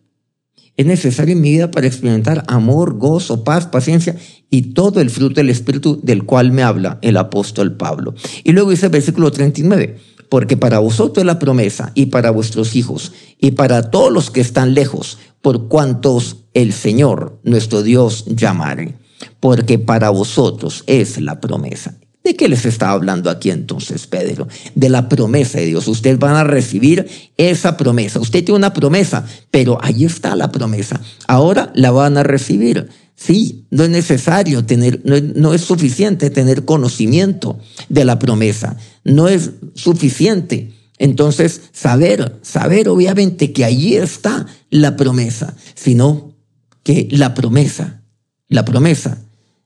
es 0.76 0.88
necesario 0.88 1.34
en 1.34 1.42
mi 1.42 1.52
vida 1.52 1.70
para 1.70 1.86
experimentar 1.86 2.44
amor, 2.48 2.98
gozo, 2.98 3.44
paz, 3.44 3.68
paciencia 3.68 4.16
y 4.50 4.74
todo 4.74 5.02
el 5.02 5.12
fruto 5.12 5.36
del 5.36 5.52
Espíritu 5.52 6.00
del 6.02 6.24
cual 6.24 6.52
me 6.52 6.64
habla 6.64 6.98
el 7.04 7.18
apóstol 7.18 7.78
Pablo. 7.78 8.16
Y 8.44 8.54
luego 8.54 8.72
dice 8.72 8.88
el 8.88 8.92
versículo 8.92 9.32
39, 9.32 9.98
porque 10.34 10.58
para 10.58 10.80
vosotros 10.80 11.22
es 11.22 11.28
la 11.28 11.38
promesa 11.38 11.92
y 11.94 12.08
para 12.08 12.32
vuestros 12.32 12.76
hijos 12.76 13.12
y 13.40 13.52
para 13.52 13.92
todos 13.92 14.12
los 14.12 14.32
que 14.32 14.42
están 14.42 14.74
lejos, 14.74 15.20
por 15.44 15.68
cuantos 15.68 16.38
el 16.56 16.74
Señor, 16.74 17.40
nuestro 17.44 17.84
Dios, 17.84 18.26
llamare. 18.26 18.96
Porque 19.40 19.78
para 19.78 20.10
vosotros 20.10 20.86
es 20.88 21.22
la 21.22 21.40
promesa. 21.40 22.00
¿De 22.24 22.36
qué 22.36 22.50
les 22.50 22.66
está 22.66 22.90
hablando 22.90 23.30
aquí 23.30 23.52
entonces 23.52 24.08
Pedro? 24.08 24.48
De 24.74 24.90
la 24.90 25.08
promesa 25.08 25.60
de 25.60 25.68
Dios. 25.68 25.88
Ustedes 25.88 26.18
van 26.18 26.36
a 26.36 26.44
recibir 26.44 27.08
esa 27.38 27.78
promesa. 27.78 28.20
Usted 28.20 28.44
tiene 28.44 28.58
una 28.58 28.74
promesa, 28.74 29.26
pero 29.52 29.78
ahí 29.84 30.04
está 30.04 30.36
la 30.36 30.52
promesa. 30.52 31.00
Ahora 31.28 31.72
la 31.76 31.92
van 31.92 32.18
a 32.18 32.24
recibir. 32.24 32.90
Sí, 33.16 33.68
no 33.70 33.84
es 33.84 33.90
necesario 33.90 34.66
tener, 34.66 35.02
no 35.06 35.54
es, 35.54 35.62
suficiente 35.62 36.30
tener 36.30 36.66
conocimiento 36.66 37.60
de 37.90 38.06
la 38.06 38.20
promesa. 38.20 38.78
No 39.04 39.28
es 39.28 39.52
suficiente. 39.76 40.74
Entonces, 40.98 41.62
saber, 41.72 42.40
saber 42.42 42.90
obviamente 42.90 43.54
que 43.54 43.66
allí 43.66 43.96
está 43.96 44.46
la 44.70 44.96
promesa, 44.96 45.56
sino 45.76 46.36
que 46.84 47.08
la 47.12 47.34
promesa, 47.34 48.02
la 48.50 48.66
promesa 48.66 49.20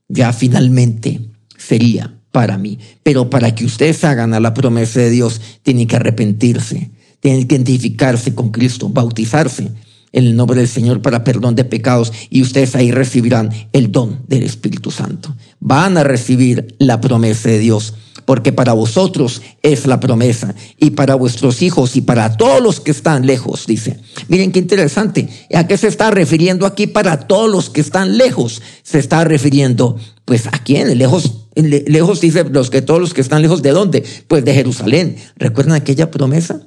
ya 0.07 0.33
finalmente 0.33 1.31
sería 1.57 2.19
para 2.31 2.57
mí. 2.57 2.79
Pero 3.03 3.29
para 3.29 3.55
que 3.55 3.65
ustedes 3.65 4.03
hagan 4.03 4.33
a 4.33 4.39
la 4.39 4.53
promesa 4.53 4.99
de 4.99 5.09
Dios, 5.09 5.41
tienen 5.63 5.87
que 5.87 5.95
arrepentirse, 5.95 6.91
tienen 7.19 7.47
que 7.47 7.55
identificarse 7.55 8.35
con 8.35 8.51
Cristo, 8.51 8.89
bautizarse 8.89 9.71
en 10.17 10.25
el 10.25 10.35
nombre 10.35 10.57
del 10.59 10.67
Señor 10.67 11.03
para 11.03 11.23
perdón 11.23 11.53
de 11.53 11.63
pecados 11.63 12.11
y 12.31 12.41
ustedes 12.41 12.75
ahí 12.75 12.91
recibirán 12.91 13.51
el 13.71 13.91
don 13.91 14.23
del 14.27 14.41
Espíritu 14.41 14.89
Santo. 14.89 15.35
Van 15.59 15.95
a 15.95 16.03
recibir 16.03 16.75
la 16.79 16.99
promesa 16.99 17.49
de 17.49 17.59
Dios 17.59 17.93
porque 18.25 18.51
para 18.51 18.73
vosotros 18.73 19.43
es 19.61 19.85
la 19.85 19.99
promesa 19.99 20.55
y 20.79 20.89
para 20.89 21.13
vuestros 21.13 21.61
hijos 21.61 21.95
y 21.95 22.01
para 22.01 22.35
todos 22.35 22.61
los 22.63 22.79
que 22.79 22.89
están 22.89 23.27
lejos, 23.27 23.67
dice. 23.67 23.99
Miren 24.27 24.51
qué 24.51 24.57
interesante. 24.57 25.29
¿A 25.53 25.67
qué 25.67 25.77
se 25.77 25.87
está 25.87 26.09
refiriendo 26.09 26.65
aquí 26.65 26.87
para 26.87 27.27
todos 27.27 27.49
los 27.49 27.69
que 27.69 27.81
están 27.81 28.17
lejos? 28.17 28.63
Se 28.81 28.97
está 28.97 29.23
refiriendo, 29.23 29.97
pues, 30.25 30.47
¿a 30.47 30.63
quién? 30.63 30.97
Lejos 30.97 31.47
Lejos 31.55 32.21
dice 32.21 32.43
los 32.43 32.69
que 32.69 32.83
todos 32.83 32.99
los 32.99 33.15
que 33.15 33.21
están 33.21 33.41
lejos 33.41 33.63
de 33.63 33.71
dónde? 33.71 34.03
Pues 34.27 34.45
de 34.45 34.53
Jerusalén. 34.53 35.15
¿Recuerdan 35.37 35.75
aquella 35.75 36.11
promesa? 36.11 36.61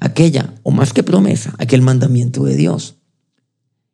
Aquella, 0.00 0.54
o 0.62 0.70
más 0.70 0.92
que 0.92 1.02
promesa, 1.02 1.54
aquel 1.58 1.82
mandamiento 1.82 2.44
de 2.44 2.56
Dios. 2.56 2.96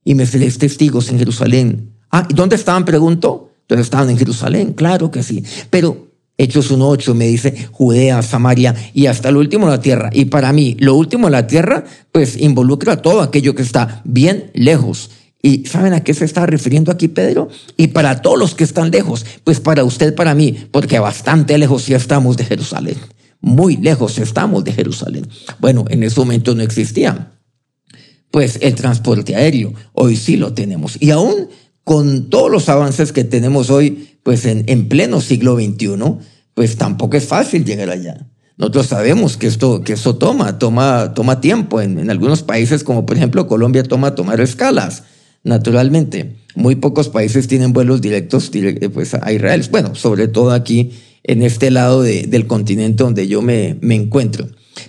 Y 0.04 0.14
me 0.14 0.26
seréis 0.26 0.58
testigos 0.58 1.10
en 1.10 1.18
Jerusalén. 1.18 1.94
Ah, 2.10 2.26
¿y 2.28 2.34
dónde 2.34 2.56
estaban? 2.56 2.84
Preguntó. 2.84 3.50
Entonces 3.62 3.86
estaban 3.86 4.10
en 4.10 4.18
Jerusalén, 4.18 4.72
claro 4.72 5.10
que 5.10 5.22
sí. 5.22 5.44
Pero 5.70 6.10
Hechos 6.40 6.72
1.8 6.72 7.14
me 7.14 7.26
dice 7.26 7.68
Judea, 7.70 8.22
Samaria 8.22 8.74
y 8.94 9.06
hasta 9.06 9.30
lo 9.30 9.40
último 9.40 9.68
la 9.68 9.80
tierra. 9.80 10.10
Y 10.12 10.24
para 10.24 10.52
mí, 10.52 10.74
lo 10.80 10.94
último 10.94 11.26
de 11.26 11.32
la 11.32 11.46
tierra, 11.46 11.84
pues 12.12 12.36
involucra 12.36 13.02
todo 13.02 13.20
aquello 13.20 13.54
que 13.54 13.62
está 13.62 14.00
bien 14.04 14.50
lejos. 14.54 15.10
¿Y 15.42 15.66
saben 15.66 15.92
a 15.92 16.02
qué 16.02 16.14
se 16.14 16.24
está 16.24 16.46
refiriendo 16.46 16.90
aquí 16.90 17.08
Pedro? 17.08 17.48
Y 17.76 17.88
para 17.88 18.22
todos 18.22 18.38
los 18.38 18.54
que 18.54 18.64
están 18.64 18.90
lejos, 18.90 19.24
pues 19.44 19.60
para 19.60 19.84
usted, 19.84 20.14
para 20.14 20.34
mí, 20.34 20.66
porque 20.70 20.98
bastante 20.98 21.56
lejos 21.58 21.86
ya 21.86 21.98
estamos 21.98 22.36
de 22.38 22.44
Jerusalén. 22.44 22.96
Muy 23.40 23.76
lejos 23.76 24.18
estamos 24.18 24.64
de 24.64 24.72
Jerusalén. 24.72 25.26
Bueno, 25.58 25.84
en 25.88 26.02
ese 26.02 26.20
momento 26.20 26.54
no 26.54 26.62
existía. 26.62 27.32
Pues 28.30 28.58
el 28.62 28.74
transporte 28.74 29.34
aéreo, 29.34 29.72
hoy 29.92 30.16
sí 30.16 30.36
lo 30.36 30.52
tenemos. 30.52 30.96
Y 31.00 31.10
aún 31.10 31.48
con 31.84 32.30
todos 32.30 32.50
los 32.50 32.68
avances 32.68 33.12
que 33.12 33.24
tenemos 33.24 33.70
hoy, 33.70 34.18
pues 34.22 34.44
en, 34.44 34.64
en 34.66 34.88
pleno 34.88 35.20
siglo 35.20 35.56
XXI, 35.56 35.88
pues 36.54 36.76
tampoco 36.76 37.16
es 37.16 37.26
fácil 37.26 37.64
llegar 37.64 37.90
allá. 37.90 38.26
Nosotros 38.56 38.88
sabemos 38.88 39.36
que 39.38 39.46
esto, 39.46 39.82
que 39.82 39.94
eso 39.94 40.16
toma, 40.16 40.58
toma, 40.58 41.14
toma 41.14 41.40
tiempo. 41.40 41.80
En, 41.80 41.98
en 41.98 42.10
algunos 42.10 42.42
países, 42.42 42.84
como 42.84 43.06
por 43.06 43.16
ejemplo 43.16 43.46
Colombia, 43.46 43.82
toma 43.82 44.14
tomar 44.14 44.40
escalas 44.40 45.02
naturalmente. 45.42 46.36
Muy 46.54 46.76
pocos 46.76 47.08
países 47.08 47.48
tienen 47.48 47.72
vuelos 47.72 48.00
directos 48.00 48.50
eh, 48.54 48.90
pues, 48.92 49.14
a 49.14 49.32
Israel. 49.32 49.66
Bueno, 49.70 49.94
sobre 49.94 50.28
todo 50.28 50.50
aquí 50.50 50.92
en 51.22 51.42
este 51.42 51.70
lado 51.70 52.02
del 52.02 52.46
continente 52.46 53.02
donde 53.02 53.28
yo 53.28 53.42
me, 53.42 53.78
encuentro. 53.82 54.48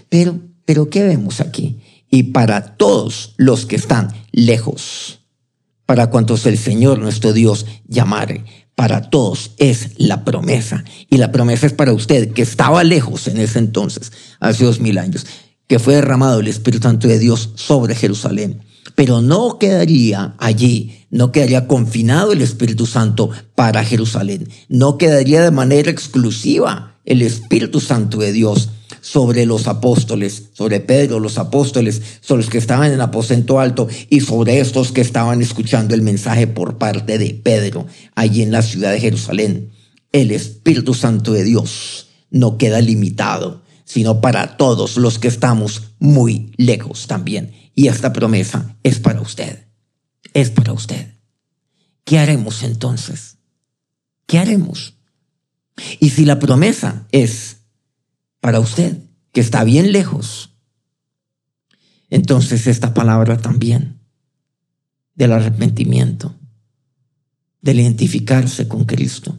Pero, 0.10 0.40
pero, 0.66 0.90
¿qué 0.90 1.04
vemos 1.04 1.42
aquí? 1.42 1.80
Y 2.10 2.24
para 2.24 2.76
todos 2.76 3.34
los 3.38 3.66
que 3.66 3.76
están 3.76 4.10
lejos, 4.32 5.20
para 5.86 6.10
cuantos 6.10 6.46
el 6.46 6.58
Señor 6.58 7.00
nuestro 7.00 7.34
Dios 7.34 7.66
llamare, 7.88 8.46
para 8.76 9.10
todos 9.10 9.52
es 9.58 9.92
la 9.98 10.24
promesa. 10.24 10.84
Y 11.10 11.18
la 11.18 11.32
promesa 11.32 11.68
es 11.68 11.74
para 11.74 11.94
usted, 11.94 12.32
que 12.32 12.42
estaba 12.42 12.84
lejos 12.84 13.28
en 13.28 13.38
ese 13.38 13.60
entonces, 13.60 14.12
hace 14.40 14.66
dos 14.66 14.80
mil 14.80 14.98
años, 14.98 15.26
que 15.68 15.80
fue 15.80 15.96
derramado 15.96 16.40
el 16.40 16.48
Espíritu 16.48 16.84
Santo 16.84 17.08
de 17.08 17.20
Dios 17.20 17.52
sobre 17.56 17.96
Jerusalén 17.96 18.62
pero 18.96 19.22
no 19.22 19.58
quedaría 19.60 20.36
allí, 20.38 21.01
no 21.12 21.32
quedaría 21.32 21.68
confinado 21.68 22.32
el 22.32 22.42
Espíritu 22.42 22.86
Santo 22.86 23.30
para 23.54 23.84
Jerusalén, 23.84 24.50
no 24.70 24.98
quedaría 24.98 25.44
de 25.44 25.52
manera 25.52 25.92
exclusiva 25.92 27.00
el 27.06 27.22
Espíritu 27.22 27.80
Santo 27.80 28.18
de 28.18 28.32
Dios 28.32 28.70
sobre 29.02 29.46
los 29.46 29.68
apóstoles, 29.68 30.50
sobre 30.54 30.80
Pedro, 30.80 31.20
los 31.20 31.38
apóstoles, 31.38 32.02
sobre 32.22 32.44
los 32.44 32.52
que 32.52 32.58
estaban 32.60 32.92
en 32.92 33.02
aposento 33.02 33.60
alto 33.60 33.88
y 34.10 34.22
sobre 34.22 34.60
estos 34.60 34.92
que 34.92 35.02
estaban 35.02 35.42
escuchando 35.42 35.96
el 35.96 36.02
mensaje 36.02 36.48
por 36.48 36.78
parte 36.78 37.18
de 37.18 37.34
Pedro 37.34 37.88
allí 38.16 38.44
en 38.44 38.52
la 38.52 38.62
ciudad 38.62 38.92
de 38.92 39.00
Jerusalén. 39.00 39.72
El 40.12 40.32
Espíritu 40.32 40.94
Santo 40.94 41.34
de 41.34 41.44
Dios 41.44 42.08
no 42.30 42.58
queda 42.58 42.80
limitado, 42.82 43.64
sino 43.86 44.22
para 44.22 44.58
todos 44.58 44.98
los 44.98 45.20
que 45.20 45.28
estamos 45.28 45.84
muy 46.00 46.54
lejos 46.58 47.08
también 47.08 47.52
y 47.76 47.88
esta 47.88 48.14
promesa 48.14 48.76
es 48.84 49.00
para 49.00 49.22
usted. 49.22 49.71
Es 50.34 50.50
para 50.50 50.74
usted. 50.74 51.14
¿Qué 52.04 52.20
haremos 52.20 52.64
entonces? 52.64 53.38
¿Qué 54.26 54.40
haremos? 54.40 54.96
Y 56.00 56.10
si 56.12 56.26
la 56.26 56.40
promesa 56.40 57.08
es 57.12 57.58
para 58.40 58.60
usted, 58.60 58.98
que 59.32 59.42
está 59.42 59.64
bien 59.64 59.92
lejos, 59.92 60.54
entonces 62.10 62.68
esta 62.68 62.94
palabra 62.94 63.38
también 63.38 64.00
del 65.16 65.32
arrepentimiento, 65.32 66.36
del 67.62 67.80
identificarse 67.80 68.68
con 68.68 68.86
Cristo, 68.86 69.38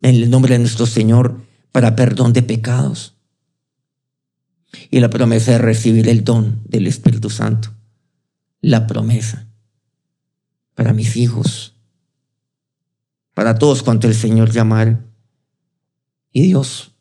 en 0.00 0.14
el 0.16 0.30
nombre 0.30 0.54
de 0.54 0.60
nuestro 0.60 0.86
Señor 0.86 1.44
para 1.72 1.96
perdón 1.96 2.32
de 2.32 2.42
pecados, 2.42 3.14
y 4.90 5.00
la 5.00 5.10
promesa 5.10 5.52
de 5.52 5.58
recibir 5.58 6.08
el 6.08 6.24
don 6.24 6.62
del 6.64 6.86
Espíritu 6.86 7.30
Santo. 7.30 7.74
La 8.62 8.86
promesa 8.86 9.46
para 10.74 10.94
mis 10.94 11.16
hijos, 11.16 11.74
para 13.34 13.56
todos 13.56 13.82
cuanto 13.82 14.06
el 14.06 14.14
Señor 14.14 14.50
llamare. 14.50 14.98
Y 16.32 16.42
Dios 16.42 16.92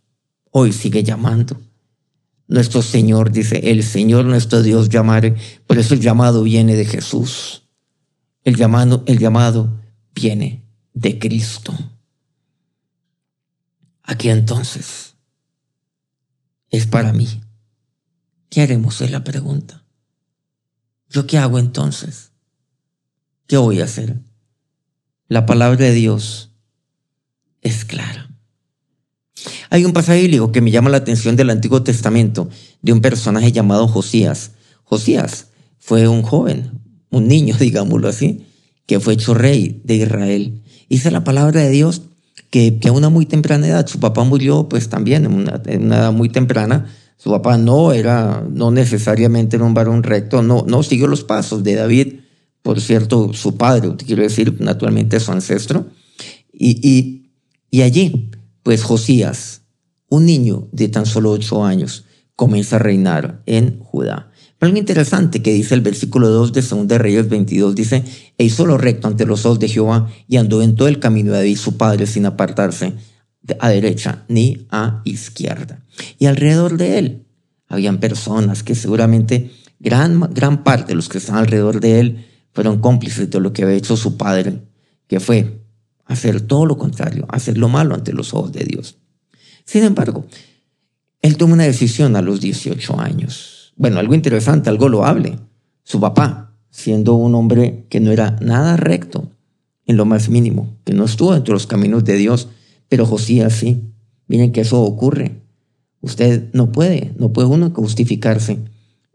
hoy 0.49 0.73
sigue 0.73 1.03
llamando. 1.03 1.61
Nuestro 2.47 2.81
Señor 2.81 3.31
dice, 3.31 3.71
el 3.71 3.83
Señor 3.83 4.25
nuestro 4.25 4.61
Dios 4.61 4.89
llamare, 4.89 5.35
por 5.67 5.77
eso 5.77 5.93
el 5.93 6.01
llamado 6.01 6.43
viene 6.43 6.75
de 6.75 6.85
Jesús. 6.85 7.63
El 8.43 8.57
llamado, 8.57 9.03
el 9.07 9.19
llamado 9.19 9.79
viene 10.13 10.65
de 10.93 11.17
Cristo. 11.19 11.73
Aquí 14.03 14.29
entonces 14.29 15.15
es 16.69 16.87
para 16.87 17.13
mí. 17.13 17.27
¿Qué 18.49 18.61
haremos? 18.61 18.99
Es 18.99 19.11
la 19.11 19.23
pregunta. 19.23 19.85
¿Yo 21.11 21.27
qué 21.27 21.37
hago 21.37 21.59
entonces? 21.59 22.31
¿Qué 23.45 23.57
voy 23.57 23.81
a 23.81 23.83
hacer? 23.83 24.21
La 25.27 25.45
palabra 25.45 25.85
de 25.85 25.93
Dios 25.93 26.51
es 27.61 27.83
clara. 27.83 28.29
Hay 29.69 29.83
un 29.83 29.91
pasaje 29.91 30.21
bíblico 30.21 30.53
que 30.53 30.61
me 30.61 30.71
llama 30.71 30.89
la 30.89 30.97
atención 30.97 31.35
del 31.35 31.49
Antiguo 31.49 31.83
Testamento 31.83 32.49
de 32.81 32.93
un 32.93 33.01
personaje 33.01 33.51
llamado 33.51 33.89
Josías. 33.89 34.51
Josías 34.83 35.47
fue 35.79 36.07
un 36.07 36.21
joven, 36.21 36.79
un 37.09 37.27
niño, 37.27 37.55
digámoslo 37.59 38.07
así, 38.07 38.45
que 38.85 39.01
fue 39.01 39.15
hecho 39.15 39.33
rey 39.33 39.81
de 39.83 39.95
Israel. 39.95 40.61
Dice 40.89 41.11
la 41.11 41.25
palabra 41.25 41.59
de 41.59 41.69
Dios 41.71 42.03
que, 42.49 42.79
a 42.85 42.91
una 42.93 43.09
muy 43.09 43.25
temprana 43.25 43.67
edad, 43.67 43.87
su 43.87 43.99
papá 43.99 44.23
murió 44.23 44.69
pues 44.69 44.87
también 44.87 45.25
en 45.25 45.33
una 45.33 45.61
edad 45.65 46.13
muy 46.13 46.29
temprana, 46.29 46.87
su 47.21 47.29
papá 47.29 47.55
no 47.59 47.91
era, 47.91 48.43
no 48.49 48.71
necesariamente 48.71 49.55
era 49.55 49.65
un 49.65 49.75
varón 49.75 50.01
recto, 50.01 50.41
no, 50.41 50.65
no 50.67 50.81
siguió 50.81 51.05
los 51.05 51.23
pasos 51.23 51.63
de 51.63 51.75
David, 51.75 52.15
por 52.63 52.81
cierto, 52.81 53.31
su 53.33 53.57
padre, 53.57 53.91
quiero 54.03 54.23
decir, 54.23 54.59
naturalmente 54.59 55.19
su 55.19 55.31
ancestro. 55.31 55.85
Y, 56.51 56.79
y, 56.81 57.29
y 57.69 57.83
allí, 57.83 58.31
pues 58.63 58.81
Josías, 58.81 59.61
un 60.09 60.25
niño 60.25 60.67
de 60.71 60.87
tan 60.87 61.05
solo 61.05 61.29
ocho 61.29 61.63
años, 61.63 62.05
comienza 62.35 62.77
a 62.77 62.79
reinar 62.79 63.43
en 63.45 63.77
Judá. 63.77 64.31
Pero 64.57 64.69
algo 64.69 64.79
interesante 64.79 65.43
que 65.43 65.53
dice 65.53 65.75
el 65.75 65.81
versículo 65.81 66.27
2 66.27 66.53
de 66.53 66.61
2 66.63 66.87
de 66.87 66.97
Reyes 66.97 67.29
22, 67.29 67.75
dice, 67.75 68.03
e 68.39 68.45
hizo 68.45 68.65
lo 68.65 68.79
recto 68.79 69.07
ante 69.07 69.27
los 69.27 69.45
ojos 69.45 69.59
de 69.59 69.69
Jehová 69.69 70.09
y 70.27 70.37
andó 70.37 70.63
en 70.63 70.75
todo 70.75 70.87
el 70.87 70.97
camino 70.97 71.33
de 71.33 71.37
David 71.37 71.57
su 71.57 71.77
padre 71.77 72.07
sin 72.07 72.25
apartarse 72.25 72.95
a 73.59 73.69
derecha 73.69 74.23
ni 74.27 74.67
a 74.69 75.01
izquierda. 75.05 75.83
Y 76.17 76.25
alrededor 76.25 76.77
de 76.77 76.99
él 76.99 77.25
habían 77.67 77.99
personas 77.99 78.63
que 78.63 78.75
seguramente 78.75 79.51
gran, 79.79 80.19
gran 80.33 80.63
parte 80.63 80.89
de 80.89 80.95
los 80.95 81.09
que 81.09 81.17
estaban 81.17 81.43
alrededor 81.43 81.79
de 81.79 81.99
él 81.99 82.25
fueron 82.53 82.79
cómplices 82.79 83.29
de 83.29 83.39
lo 83.39 83.53
que 83.53 83.63
había 83.63 83.75
hecho 83.75 83.95
su 83.95 84.17
padre, 84.17 84.61
que 85.07 85.19
fue 85.19 85.61
hacer 86.05 86.41
todo 86.41 86.65
lo 86.65 86.77
contrario, 86.77 87.25
hacer 87.29 87.57
lo 87.57 87.69
malo 87.69 87.95
ante 87.95 88.13
los 88.13 88.33
ojos 88.33 88.51
de 88.51 88.65
Dios. 88.65 88.97
Sin 89.65 89.83
embargo, 89.83 90.25
él 91.21 91.37
tomó 91.37 91.53
una 91.53 91.63
decisión 91.63 92.15
a 92.15 92.21
los 92.21 92.41
18 92.41 92.99
años. 92.99 93.73
Bueno, 93.75 93.99
algo 93.99 94.13
interesante, 94.13 94.69
algo 94.69 94.89
loable. 94.89 95.39
Su 95.83 95.99
papá, 95.99 96.55
siendo 96.69 97.13
un 97.13 97.35
hombre 97.35 97.85
que 97.89 97.99
no 97.99 98.11
era 98.11 98.37
nada 98.41 98.75
recto 98.75 99.29
en 99.85 99.97
lo 99.97 100.05
más 100.05 100.29
mínimo, 100.29 100.77
que 100.83 100.93
no 100.93 101.05
estuvo 101.05 101.35
entre 101.35 101.53
los 101.53 101.67
caminos 101.67 102.03
de 102.03 102.15
Dios, 102.15 102.49
pero 102.91 103.05
Josías 103.05 103.53
sí. 103.53 103.83
Miren 104.27 104.51
que 104.51 104.59
eso 104.59 104.81
ocurre. 104.81 105.37
Usted 106.01 106.49
no 106.51 106.73
puede, 106.73 107.13
no 107.17 107.31
puede 107.31 107.47
uno 107.47 107.71
justificarse 107.73 108.59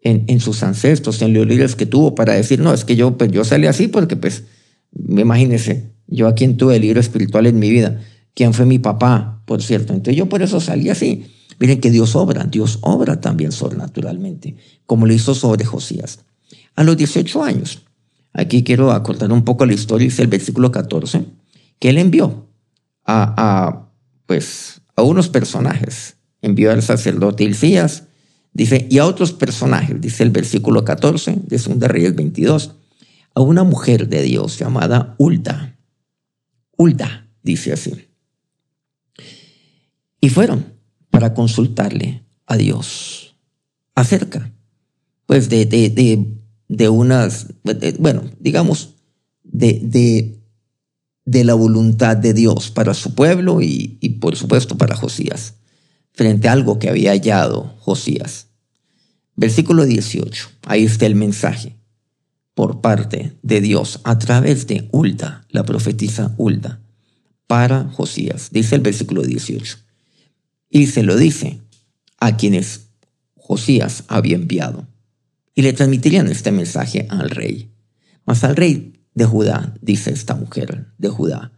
en, 0.00 0.40
sus 0.40 0.62
ancestros, 0.62 1.20
en 1.20 1.34
los 1.34 1.46
líderes 1.46 1.76
que 1.76 1.84
tuvo 1.84 2.14
para 2.14 2.32
decir, 2.32 2.58
no, 2.58 2.72
es 2.72 2.86
que 2.86 2.96
yo, 2.96 3.18
pues, 3.18 3.30
salí 3.46 3.66
así 3.66 3.88
porque, 3.88 4.16
pues, 4.16 4.44
imagínese, 5.06 5.90
yo 6.06 6.26
a 6.26 6.34
quien 6.34 6.56
tuve 6.56 6.76
el 6.76 6.82
libro 6.82 7.00
espiritual 7.00 7.46
en 7.46 7.58
mi 7.58 7.68
vida, 7.68 8.00
quién 8.32 8.54
fue 8.54 8.64
mi 8.64 8.78
papá, 8.78 9.42
por 9.44 9.62
cierto. 9.62 9.92
Entonces 9.92 10.16
yo 10.16 10.26
por 10.26 10.40
eso 10.40 10.58
salí 10.58 10.88
así. 10.88 11.26
Miren 11.58 11.78
que 11.78 11.90
Dios 11.90 12.16
obra, 12.16 12.44
Dios 12.44 12.78
obra 12.80 13.20
también 13.20 13.52
sobrenaturalmente, 13.52 14.56
como 14.86 15.04
lo 15.04 15.12
hizo 15.12 15.34
sobre 15.34 15.66
Josías. 15.66 16.20
A 16.76 16.82
los 16.82 16.96
18 16.96 17.44
años, 17.44 17.82
aquí 18.32 18.62
quiero 18.62 18.92
acortar 18.92 19.30
un 19.32 19.44
poco 19.44 19.66
la 19.66 19.74
historia, 19.74 20.06
dice 20.06 20.22
el 20.22 20.28
versículo 20.28 20.72
14, 20.72 21.26
que 21.78 21.90
él 21.90 21.98
envió 21.98 22.45
a, 23.06 23.88
pues, 24.26 24.80
a 24.96 25.02
unos 25.02 25.28
personajes. 25.28 26.16
Envió 26.42 26.72
al 26.72 26.82
sacerdote 26.82 27.44
Ilfías, 27.44 28.04
dice, 28.52 28.86
y 28.90 28.98
a 28.98 29.06
otros 29.06 29.32
personajes, 29.32 30.00
dice 30.00 30.22
el 30.22 30.30
versículo 30.30 30.84
14 30.84 31.42
de 31.44 31.58
2 31.58 31.78
Reyes 31.80 32.14
22, 32.14 32.76
a 33.34 33.40
una 33.40 33.64
mujer 33.64 34.08
de 34.08 34.22
Dios 34.22 34.58
llamada 34.58 35.14
Ulda. 35.18 35.76
Ulda, 36.76 37.28
dice 37.42 37.72
así. 37.72 38.08
Y 40.20 40.28
fueron 40.30 40.74
para 41.10 41.34
consultarle 41.34 42.24
a 42.46 42.56
Dios. 42.56 43.36
acerca, 43.94 44.52
pues, 45.24 45.48
de, 45.48 45.64
de, 45.64 46.26
de, 46.68 46.88
unas, 46.88 47.46
bueno, 47.98 48.24
digamos, 48.38 48.94
de, 49.42 49.80
de, 49.82 50.35
de, 51.26 51.44
la 51.44 51.54
voluntad 51.54 52.16
de 52.16 52.32
Dios 52.32 52.70
para 52.70 52.94
su 52.94 53.14
pueblo 53.14 53.60
y, 53.60 53.98
y, 54.00 54.08
por 54.10 54.36
supuesto, 54.36 54.78
para 54.78 54.96
Josías, 54.96 55.54
frente 56.12 56.48
a 56.48 56.52
algo 56.52 56.78
que 56.78 56.88
había 56.88 57.10
hallado 57.10 57.74
Josías. 57.80 58.46
Versículo 59.34 59.84
18, 59.84 60.48
ahí 60.64 60.84
está 60.84 61.04
el 61.04 61.14
mensaje 61.14 61.76
por 62.56 62.80
parte 62.80 63.36
de 63.42 63.60
Dios 63.60 64.00
a 64.04 64.18
través 64.18 64.66
de 64.66 64.88
Ulda, 64.90 65.46
la 65.50 65.64
profetisa 65.64 66.34
Ulda, 66.38 66.80
para 67.46 67.84
Josías. 67.84 68.48
Dice 68.50 68.76
el 68.76 68.80
versículo 68.80 69.22
18. 69.22 69.76
Y 70.70 70.86
se 70.86 71.02
lo 71.02 71.16
dice 71.16 71.60
a 72.18 72.38
quienes 72.38 72.86
Josías 73.36 74.04
había 74.08 74.36
enviado. 74.36 74.88
Y 75.54 75.62
le 75.62 75.74
transmitirían 75.74 76.28
este 76.28 76.50
mensaje 76.50 77.06
al 77.10 77.28
rey. 77.28 77.70
Mas 78.24 78.42
al 78.42 78.56
rey 78.56 78.94
de 79.16 79.24
Judá, 79.24 79.74
dice 79.80 80.12
esta 80.12 80.36
mujer 80.36 80.86
de 80.98 81.08
Judá, 81.08 81.50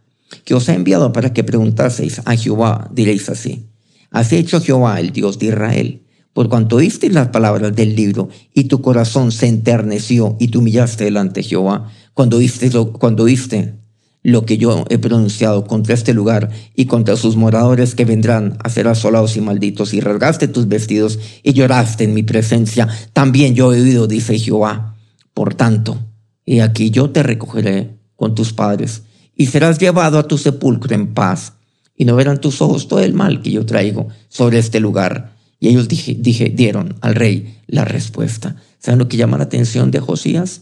que 0.45 0.55
os 0.55 0.67
ha 0.69 0.73
enviado 0.73 1.11
para 1.11 1.33
que 1.33 1.43
preguntaseis 1.43 2.21
a 2.25 2.35
Jehová, 2.35 2.89
diréis 2.91 3.29
así. 3.29 3.67
Has 4.09 4.31
hecho 4.31 4.61
Jehová, 4.61 4.99
el 4.99 5.11
Dios 5.11 5.37
de 5.37 5.47
Israel, 5.47 6.01
por 6.33 6.47
cuanto 6.47 6.77
oíste 6.77 7.09
las 7.09 7.27
palabras 7.27 7.75
del 7.75 7.95
libro 7.95 8.29
y 8.53 8.63
tu 8.63 8.81
corazón 8.81 9.31
se 9.31 9.47
enterneció 9.47 10.37
y 10.39 10.47
te 10.47 10.57
humillaste 10.57 11.03
delante 11.03 11.41
de 11.41 11.47
Jehová, 11.47 11.91
cuando 12.13 12.37
oíste 12.37 12.71
lo, 12.71 12.93
cuando 12.93 13.23
oíste 13.23 13.75
lo 14.23 14.45
que 14.45 14.57
yo 14.57 14.85
he 14.89 14.97
pronunciado 14.97 15.65
contra 15.65 15.93
este 15.93 16.13
lugar 16.13 16.49
y 16.75 16.85
contra 16.85 17.17
sus 17.17 17.35
moradores 17.35 17.93
que 17.93 18.05
vendrán 18.05 18.57
a 18.63 18.69
ser 18.69 18.87
asolados 18.87 19.35
y 19.35 19.41
malditos, 19.41 19.93
y 19.93 19.99
rasgaste 19.99 20.47
tus 20.47 20.69
vestidos 20.69 21.19
y 21.43 21.53
lloraste 21.53 22.05
en 22.05 22.13
mi 22.13 22.23
presencia, 22.23 22.87
también 23.11 23.53
yo 23.53 23.73
he 23.73 23.81
oído, 23.81 24.07
dice 24.07 24.39
Jehová. 24.39 24.95
Por 25.33 25.55
tanto, 25.55 26.08
he 26.57 26.61
aquí 26.61 26.89
yo 26.89 27.09
te 27.09 27.23
recogeré 27.23 27.97
con 28.15 28.35
tus 28.35 28.53
padres, 28.53 29.03
y 29.35 29.47
serás 29.47 29.79
llevado 29.79 30.19
a 30.19 30.27
tu 30.27 30.37
sepulcro 30.37 30.93
en 30.93 31.13
paz, 31.13 31.53
y 31.95 32.05
no 32.05 32.15
verán 32.15 32.41
tus 32.41 32.61
ojos 32.61 32.87
todo 32.87 33.01
el 33.01 33.13
mal 33.13 33.41
que 33.41 33.51
yo 33.51 33.65
traigo 33.65 34.07
sobre 34.29 34.59
este 34.59 34.79
lugar 34.79 35.39
y 35.59 35.67
ellos 35.67 35.87
dije, 35.87 36.15
dieron 36.49 36.95
al 37.01 37.15
rey 37.15 37.57
la 37.67 37.85
respuesta. 37.85 38.55
¿Saben 38.79 38.99
lo 38.99 39.09
que 39.09 39.17
llama 39.17 39.37
la 39.37 39.43
atención 39.43 39.91
de 39.91 39.99
Josías? 39.99 40.61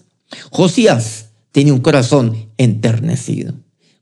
Josías 0.50 1.30
tiene 1.52 1.72
un 1.72 1.80
corazón 1.80 2.50
enternecido, 2.58 3.54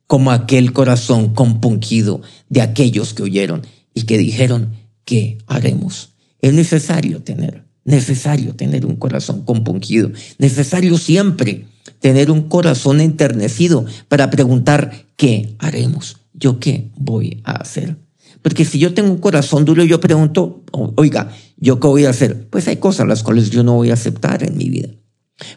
como 0.08 0.32
aquel 0.32 0.72
corazón 0.72 1.34
compungido 1.34 2.22
de 2.50 2.62
aquellos 2.62 3.14
que 3.14 3.24
oyeron 3.24 3.64
y 3.94 4.04
que 4.04 4.18
dijeron, 4.18 4.74
¿qué 5.04 5.38
haremos? 5.48 6.14
Es 6.40 6.54
necesario 6.54 7.22
tener, 7.22 7.66
necesario 7.84 8.56
tener 8.56 8.86
un 8.86 8.96
corazón 8.96 9.44
compungido, 9.44 10.12
necesario 10.38 10.98
siempre 10.98 11.66
tener 12.00 12.32
un 12.32 12.50
corazón 12.50 13.02
enternecido 13.02 13.86
para 14.08 14.30
preguntar, 14.30 15.06
¿qué 15.16 15.56
haremos? 15.60 16.18
¿Yo 16.34 16.60
qué 16.60 16.92
voy 16.98 17.42
a 17.44 17.54
hacer? 17.54 17.98
Porque 18.42 18.66
si 18.66 18.78
yo 18.78 18.94
tengo 18.94 19.12
un 19.12 19.18
corazón 19.18 19.66
duro, 19.66 19.84
yo 19.84 20.00
pregunto, 20.00 20.64
oiga, 20.96 21.32
¿yo 21.58 21.80
qué 21.80 21.88
voy 21.88 22.06
a 22.06 22.12
hacer? 22.12 22.48
Pues 22.50 22.68
hay 22.68 22.78
cosas 22.78 23.08
las 23.08 23.24
cuales 23.24 23.50
yo 23.50 23.64
no 23.64 23.74
voy 23.74 23.90
a 23.90 23.96
aceptar 23.96 24.44
en 24.44 24.58
mi 24.58 24.70
vida. 24.70 24.90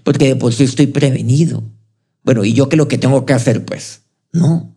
Porque 0.05 0.29
de 0.29 0.37
por 0.37 0.55
sí 0.55 0.65
estoy 0.65 0.87
prevenido. 0.87 1.63
Bueno, 2.25 2.45
¿y 2.45 2.53
yo 2.53 2.69
qué 2.69 2.77
es 2.77 2.79
lo 2.79 2.89
que 2.89 2.99
tengo 2.99 3.27
que 3.27 3.35
hacer? 3.35 3.65
Pues 3.65 4.03
no. 4.33 4.75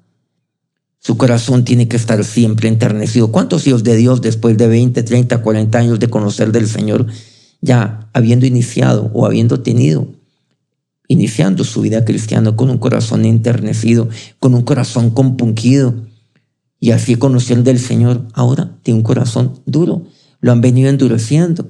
Su 0.99 1.17
corazón 1.17 1.63
tiene 1.63 1.87
que 1.87 1.97
estar 1.97 2.23
siempre 2.23 2.67
enternecido. 2.67 3.31
¿Cuántos 3.31 3.65
hijos 3.65 3.83
de 3.83 3.95
Dios 3.95 4.21
después 4.21 4.57
de 4.57 4.67
20, 4.67 5.01
30, 5.03 5.41
40 5.41 5.77
años 5.77 5.99
de 5.99 6.09
conocer 6.09 6.51
del 6.51 6.67
Señor, 6.67 7.07
ya 7.61 8.09
habiendo 8.13 8.45
iniciado 8.45 9.09
o 9.13 9.25
habiendo 9.25 9.61
tenido, 9.61 10.07
iniciando 11.11 11.65
su 11.65 11.81
vida 11.81 12.05
cristiana 12.05 12.55
con 12.55 12.69
un 12.69 12.77
corazón 12.77 13.25
enternecido, 13.25 14.07
con 14.39 14.55
un 14.55 14.61
corazón 14.61 15.09
compungido, 15.09 15.93
y 16.79 16.91
así 16.91 17.17
conocieron 17.17 17.65
del 17.65 17.79
Señor. 17.79 18.25
Ahora 18.33 18.77
tiene 18.81 18.99
un 18.99 19.03
corazón 19.03 19.59
duro. 19.65 20.05
Lo 20.39 20.53
han 20.53 20.61
venido 20.61 20.89
endureciendo. 20.89 21.67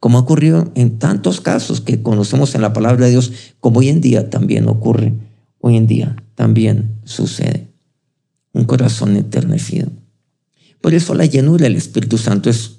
Como 0.00 0.16
ha 0.16 0.22
ocurrido 0.22 0.72
en 0.74 0.98
tantos 0.98 1.42
casos 1.42 1.82
que 1.82 2.02
conocemos 2.02 2.54
en 2.54 2.62
la 2.62 2.72
palabra 2.72 3.04
de 3.04 3.10
Dios, 3.10 3.30
como 3.60 3.80
hoy 3.80 3.90
en 3.90 4.00
día 4.00 4.30
también 4.30 4.66
ocurre. 4.68 5.12
Hoy 5.58 5.76
en 5.76 5.86
día 5.86 6.16
también 6.34 6.98
sucede. 7.04 7.68
Un 8.54 8.64
corazón 8.64 9.16
enternecido. 9.16 9.90
Por 10.80 10.94
eso 10.94 11.14
la 11.14 11.26
llenura 11.26 11.64
del 11.64 11.76
Espíritu 11.76 12.16
Santo 12.16 12.48
es, 12.48 12.78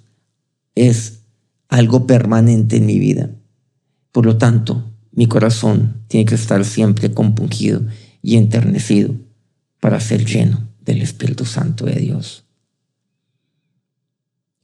es 0.74 1.19
algo 1.67 2.08
permanente 2.08 2.78
en 2.78 2.88
mi 2.88 2.98
vida. 2.98 3.30
Por 4.12 4.26
lo 4.26 4.38
tanto, 4.38 4.89
mi 5.12 5.28
corazón 5.28 6.04
tiene 6.08 6.26
que 6.26 6.36
estar 6.36 6.63
siempre 6.65 7.13
compungido 7.13 7.82
y 8.22 8.38
enternecido 8.38 9.15
para 9.80 10.00
ser 10.00 10.26
lleno 10.26 10.69
del 10.82 11.02
Espíritu 11.02 11.45
Santo 11.45 11.86
de 11.86 11.95
Dios. 11.95 12.45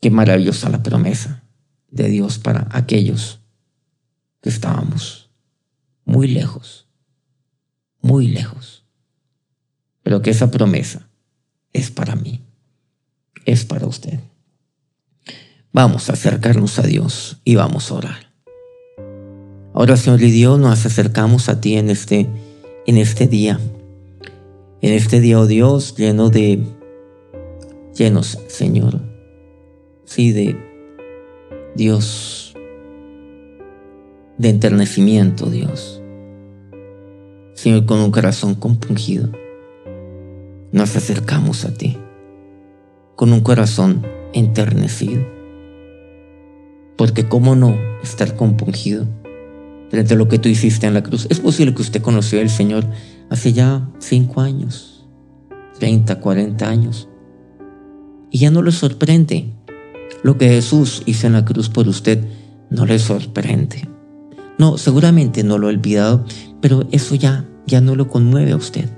Qué 0.02 0.12
maravillosa 0.12 0.70
la 0.70 0.84
promesa 0.84 1.44
de 1.90 2.10
Dios 2.10 2.38
para 2.38 2.68
aquellos 2.72 3.40
que 4.42 4.50
estábamos 4.50 5.30
muy 6.04 6.28
lejos, 6.28 6.88
muy 8.02 8.28
lejos. 8.28 8.86
Pero 10.04 10.22
que 10.22 10.30
esa 10.30 10.52
promesa 10.52 11.10
es 11.74 11.90
para 11.90 12.16
mí, 12.16 12.46
es 13.46 13.66
para 13.66 13.88
usted. 13.88 14.20
Vamos 15.72 16.10
a 16.10 16.14
acercarnos 16.14 16.78
a 16.80 16.84
Dios 16.84 17.42
y 17.44 17.56
vamos 17.56 17.90
a 17.90 17.96
orar. 17.96 18.25
Ahora, 19.76 19.96
Señor 19.98 20.24
y 20.24 20.32
Dios, 20.32 20.58
nos 20.58 20.86
acercamos 20.86 21.50
a 21.50 21.62
ti 21.62 21.76
en 21.76 21.92
este, 21.92 22.28
en 22.88 22.98
este 22.98 23.28
día 23.28 23.60
en 24.86 24.94
este 24.94 25.20
día, 25.20 25.40
oh 25.40 25.48
Dios, 25.48 25.96
lleno 25.96 26.30
de, 26.30 26.64
llenos, 27.96 28.38
Señor, 28.48 29.02
sí, 30.04 30.32
de 30.32 30.56
Dios, 31.76 32.54
de 34.38 34.50
enternecimiento, 34.50 35.48
Dios. 35.50 36.04
Señor, 37.56 37.88
con 37.88 38.00
un 38.00 38.12
corazón 38.12 38.54
compungido, 38.54 39.32
nos 40.72 40.96
acercamos 40.96 41.66
a 41.66 41.74
ti, 41.74 41.98
con 43.16 43.34
un 43.34 43.42
corazón 43.42 44.06
enternecido. 44.34 45.26
Porque 46.96 47.28
cómo 47.28 47.56
no 47.56 47.76
estar 48.04 48.36
compungido 48.36 49.08
frente 49.90 50.14
a 50.14 50.18
lo 50.18 50.28
que 50.28 50.40
tú 50.40 50.50
hiciste 50.50 50.88
en 50.88 50.94
la 50.94 51.04
cruz. 51.04 51.28
Es 51.30 51.40
posible 51.40 51.74
que 51.74 51.82
usted 51.82 52.02
conoció 52.02 52.40
al 52.40 52.50
Señor 52.50 52.86
hace 53.30 53.54
ya 53.54 53.90
cinco 54.00 54.42
años, 54.42 55.08
30, 55.80 56.20
40 56.20 56.68
años. 56.68 57.08
Y 58.32 58.40
ya 58.40 58.52
no 58.52 58.62
le 58.62 58.72
sorprende. 58.72 59.54
Lo 60.24 60.38
que 60.38 60.50
Jesús 60.50 61.04
hizo 61.06 61.28
en 61.28 61.34
la 61.34 61.46
cruz 61.46 61.70
por 61.70 61.88
usted 61.88 62.26
no 62.70 62.86
le 62.86 63.00
sorprende. 63.00 63.88
No, 64.58 64.78
seguramente 64.78 65.44
no 65.44 65.58
lo 65.58 65.68
ha 65.68 65.70
olvidado, 65.70 66.26
pero 66.62 66.88
eso 66.92 67.16
ya, 67.16 67.46
ya 67.68 67.82
no 67.82 67.96
lo 67.96 68.08
conmueve 68.08 68.54
a 68.54 68.56
usted. 68.56 68.90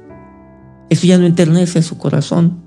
Eso 0.89 1.05
ya 1.05 1.17
no 1.17 1.25
enternece 1.25 1.81
su 1.81 1.97
corazón. 1.97 2.63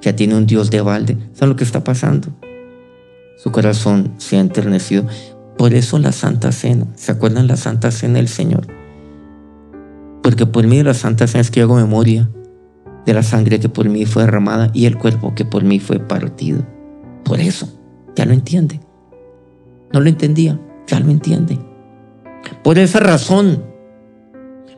Ya 0.00 0.14
tiene 0.14 0.36
un 0.36 0.46
Dios 0.46 0.70
de 0.70 0.80
balde. 0.80 1.16
¿Saben 1.32 1.50
lo 1.50 1.56
que 1.56 1.64
está 1.64 1.82
pasando? 1.82 2.28
Su 3.36 3.50
corazón 3.50 4.14
se 4.18 4.36
ha 4.36 4.40
enternecido. 4.40 5.06
Por 5.56 5.74
eso 5.74 5.98
la 5.98 6.12
Santa 6.12 6.52
Cena. 6.52 6.86
¿Se 6.94 7.12
acuerdan 7.12 7.46
la 7.46 7.56
Santa 7.56 7.90
Cena 7.90 8.14
del 8.14 8.28
Señor? 8.28 8.66
porque 10.24 10.46
por 10.46 10.66
mí 10.66 10.82
la 10.82 10.94
Santa 10.94 11.26
Cena 11.26 11.42
es 11.42 11.50
que 11.50 11.60
hago 11.60 11.76
memoria 11.76 12.30
de 13.04 13.12
la 13.12 13.22
sangre 13.22 13.60
que 13.60 13.68
por 13.68 13.90
mí 13.90 14.06
fue 14.06 14.22
derramada 14.22 14.70
y 14.72 14.86
el 14.86 14.96
cuerpo 14.96 15.34
que 15.34 15.44
por 15.44 15.64
mí 15.64 15.80
fue 15.80 15.98
partido. 16.00 16.66
Por 17.26 17.40
eso, 17.40 17.68
ya 18.16 18.24
lo 18.24 18.32
entiende. 18.32 18.80
No 19.92 20.00
lo 20.00 20.08
entendía, 20.08 20.58
ya 20.86 20.98
lo 20.98 21.10
entiende. 21.10 21.58
Por 22.62 22.78
esa 22.78 23.00
razón, 23.00 23.64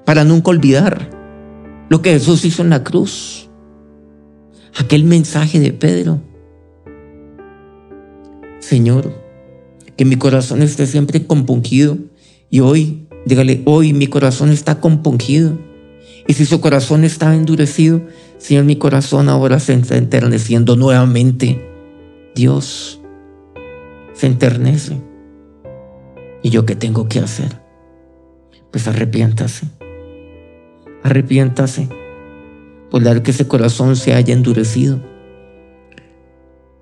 para 0.05 0.25
nunca 0.25 0.51
olvidar 0.51 1.11
lo 1.91 2.03
que 2.03 2.11
Jesús 2.11 2.45
hizo 2.45 2.62
en 2.62 2.71
la 2.71 2.83
cruz, 2.83 3.49
aquel 4.77 5.05
mensaje 5.05 5.61
de 5.61 5.73
Pedro. 5.73 6.21
Señor, 8.59 9.15
que 9.96 10.04
mi 10.04 10.16
corazón 10.16 10.62
esté 10.62 10.87
siempre 10.87 11.26
compungido 11.26 11.98
y 12.50 12.61
hoy 12.61 13.06
Dígale, 13.26 13.62
hoy 13.64 13.92
mi 13.92 14.06
corazón 14.06 14.50
está 14.50 14.78
compungido. 14.78 15.59
Y 16.28 16.35
si 16.35 16.46
su 16.46 16.61
corazón 16.61 17.02
está 17.02 17.35
endurecido, 17.35 18.02
Señor, 18.38 18.64
mi 18.64 18.76
corazón 18.76 19.28
ahora 19.28 19.59
se 19.59 19.74
está 19.74 19.96
enterneciendo 19.96 20.76
nuevamente. 20.76 21.61
Dios 22.37 23.00
se 24.12 24.28
enternece. 24.28 25.02
¿Y 26.40 26.50
yo 26.50 26.64
qué 26.64 26.76
tengo 26.76 27.09
que 27.09 27.18
hacer? 27.18 27.61
Pues 28.70 28.87
arrepiéntase. 28.87 29.66
Arrepiéntase 31.02 31.88
por 32.92 33.02
dar 33.02 33.24
que 33.24 33.32
ese 33.32 33.48
corazón 33.48 33.96
se 33.96 34.14
haya 34.14 34.32
endurecido. 34.32 35.00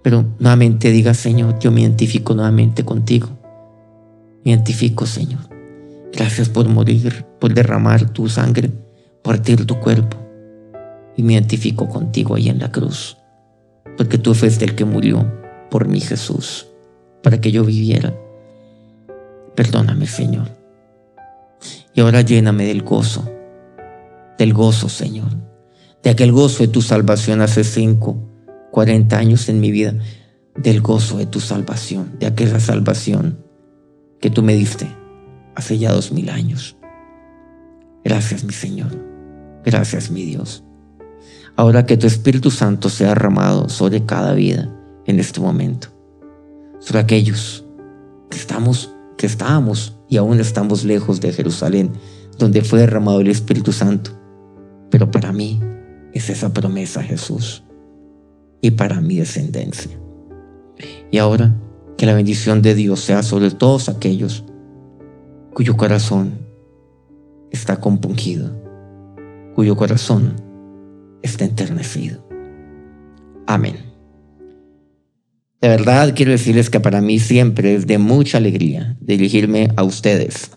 Pero 0.05 0.23
nuevamente 0.39 0.91
diga, 0.91 1.15
Señor, 1.15 1.59
yo 1.59 1.73
me 1.73 1.81
identifico 1.81 2.35
nuevamente 2.35 2.85
contigo. 2.85 3.31
Me 4.45 4.51
identifico, 4.51 5.07
Señor. 5.07 5.41
Gracias 6.13 6.51
por 6.51 6.69
morir, 6.69 7.25
por 7.41 7.55
derramar 7.55 8.11
tu 8.11 8.29
sangre, 8.29 8.71
partir 9.23 9.65
tu 9.65 9.81
cuerpo. 9.81 10.19
Y 11.17 11.23
me 11.23 11.33
identifico 11.33 11.89
contigo 11.89 12.35
ahí 12.35 12.51
en 12.51 12.59
la 12.59 12.71
cruz. 12.71 13.17
Porque 13.97 14.19
tú 14.19 14.35
fuiste 14.35 14.67
el 14.67 14.75
que 14.75 14.85
murió 14.85 15.27
por 15.71 15.89
mí, 15.89 16.03
Jesús, 16.03 16.67
para 17.23 17.41
que 17.41 17.51
yo 17.51 17.65
viviera. 17.65 18.15
Perdóname, 19.55 20.07
Señor. 20.07 20.51
Y 21.95 22.03
ahora 22.03 22.21
lléname 22.21 22.67
del 22.67 22.83
gozo, 22.83 23.27
del 24.37 24.53
gozo, 24.53 24.91
Señor, 24.91 25.31
de 26.03 26.11
aquel 26.11 26.31
gozo 26.31 26.63
de 26.63 26.69
tu 26.69 26.83
salvación 26.83 27.41
hace 27.41 27.65
cinco, 27.65 28.34
cuarenta 28.75 29.19
años 29.19 29.49
en 29.49 29.61
mi 29.61 29.71
vida, 29.71 29.95
del 30.57 30.81
gozo 30.81 31.19
de 31.19 31.27
tu 31.27 31.39
salvación, 31.39 32.17
de 32.19 32.27
aquella 32.27 32.59
salvación 32.59 33.39
que 34.21 34.31
tú 34.31 34.43
me 34.43 34.57
diste 34.57 34.89
hace 35.55 35.79
ya 35.79 35.93
dos 35.93 36.11
mil 36.11 36.29
años. 36.29 36.77
Gracias, 38.03 38.43
mi 38.43 38.53
Señor. 38.53 38.91
Gracias, 39.65 40.11
mi 40.11 40.25
Dios. 40.25 40.65
Ahora 41.55 41.87
que 41.87 41.97
tu 41.97 42.09
Espíritu 42.09 42.51
Santo 42.51 42.89
sea 42.89 43.11
derramado 43.11 43.69
sobre 43.69 44.07
cada 44.07 44.35
vida 44.35 44.69
en 45.07 45.21
este 45.21 45.41
momento, 45.41 45.87
sobre 46.81 46.99
aquellos 46.99 47.65
que 48.29 48.39
estamos, 48.39 48.93
que 49.17 49.27
estábamos 49.27 49.97
y 50.09 50.17
aún 50.17 50.41
estamos 50.41 50.83
lejos 50.83 51.21
de 51.21 51.33
Jerusalén, 51.33 51.93
donde 52.41 52.63
fue 52.63 52.81
derramado 52.81 53.21
el 53.21 53.29
Espíritu 53.29 53.71
Santo. 53.71 54.11
Pero 54.91 55.13
para 55.13 55.33
mí 55.33 55.61
es 56.13 56.29
esa 56.29 56.53
promesa, 56.53 57.05
Jesús, 57.05 57.63
y 58.65 58.71
para 58.71 59.03
mi 59.03 59.17
descendencia. 59.17 59.91
Y 61.11 61.19
ahora 61.19 61.55
que 61.99 62.07
la 62.07 62.15
bendición 62.15 62.63
de 62.63 62.75
Dios 62.75 63.01
sea 63.01 63.23
sobre 63.23 63.51
todos 63.51 63.91
aquellos 63.91 64.43
cuyo 65.53 65.77
corazón 65.77 66.39
está 67.51 67.79
compungido, 67.79 68.59
cuyo 69.55 69.77
corazón 69.77 70.37
está 71.21 71.45
enternecido. 71.45 72.27
Amén. 73.47 73.77
De 75.61 75.69
verdad 75.69 76.15
quiero 76.17 76.33
decirles 76.33 76.71
que 76.71 76.81
para 76.81 77.03
mí 77.03 77.19
siempre 77.19 77.75
es 77.75 77.87
de 77.87 77.99
mucha 77.99 78.39
alegría 78.39 78.97
dirigirme 78.99 79.69
a 79.77 79.83
ustedes 79.83 80.53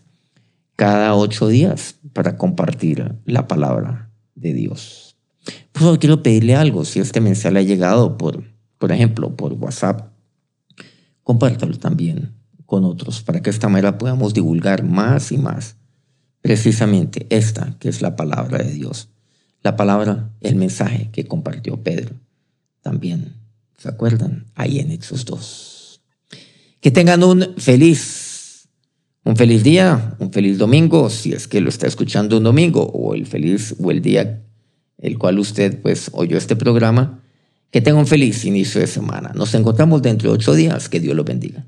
cada 0.77 1.13
ocho 1.13 1.49
días 1.49 1.95
para 2.13 2.37
compartir 2.37 3.15
la 3.25 3.49
palabra 3.49 4.09
de 4.33 4.53
Dios. 4.53 5.06
Por 5.71 5.81
favor, 5.83 5.99
quiero 5.99 6.23
pedirle 6.23 6.55
algo. 6.55 6.86
Si 6.86 6.99
este 6.99 7.21
mensaje 7.21 7.53
le 7.53 7.60
ha 7.60 7.63
llegado 7.63 8.17
por, 8.17 8.43
por 8.77 8.91
ejemplo, 8.91 9.36
por 9.36 9.53
WhatsApp, 9.53 10.12
compártalo 11.23 11.77
también 11.77 12.33
con 12.65 12.83
otros 12.83 13.21
para 13.21 13.39
que 13.39 13.49
de 13.49 13.55
esta 13.55 13.69
manera 13.69 13.97
podamos 13.97 14.33
divulgar 14.33 14.83
más 14.83 15.31
y 15.31 15.38
más 15.38 15.77
precisamente 16.41 17.25
esta 17.29 17.75
que 17.79 17.89
es 17.89 18.01
la 18.01 18.15
palabra 18.15 18.60
de 18.60 18.71
Dios. 18.71 19.10
La 19.63 19.75
palabra, 19.75 20.29
el 20.41 20.55
mensaje 20.55 21.10
que 21.12 21.25
compartió 21.25 21.81
Pedro 21.83 22.15
también. 22.81 23.33
¿Se 23.77 23.89
acuerdan? 23.89 24.45
Ahí 24.55 24.79
en 24.79 24.91
Hechos 24.91 25.25
2. 25.25 26.01
Que 26.79 26.91
tengan 26.91 27.23
un 27.23 27.55
feliz, 27.57 28.69
un 29.23 29.36
feliz 29.36 29.63
día, 29.63 30.15
un 30.19 30.31
feliz 30.31 30.57
domingo, 30.57 31.10
si 31.10 31.33
es 31.33 31.47
que 31.47 31.62
lo 31.62 31.69
está 31.69 31.88
escuchando 31.88 32.38
un 32.38 32.43
domingo, 32.43 32.83
o 32.83 33.13
el 33.13 33.25
feliz, 33.25 33.75
o 33.79 33.91
el 33.91 34.01
día 34.01 34.46
el 34.97 35.17
cual 35.17 35.39
usted 35.39 35.79
pues 35.81 36.10
oyó 36.13 36.38
este 36.38 36.55
programa. 36.55 37.19
Que 37.69 37.81
tenga 37.81 37.99
un 37.99 38.07
feliz 38.07 38.45
inicio 38.45 38.79
de 38.79 38.88
semana. 38.88 39.31
Nos 39.36 39.53
encontramos 39.53 40.01
dentro 40.01 40.29
de 40.29 40.36
ocho 40.36 40.53
días. 40.53 40.88
Que 40.88 41.01
Dios 41.01 41.15
lo 41.15 41.25
bendiga. 41.25 41.65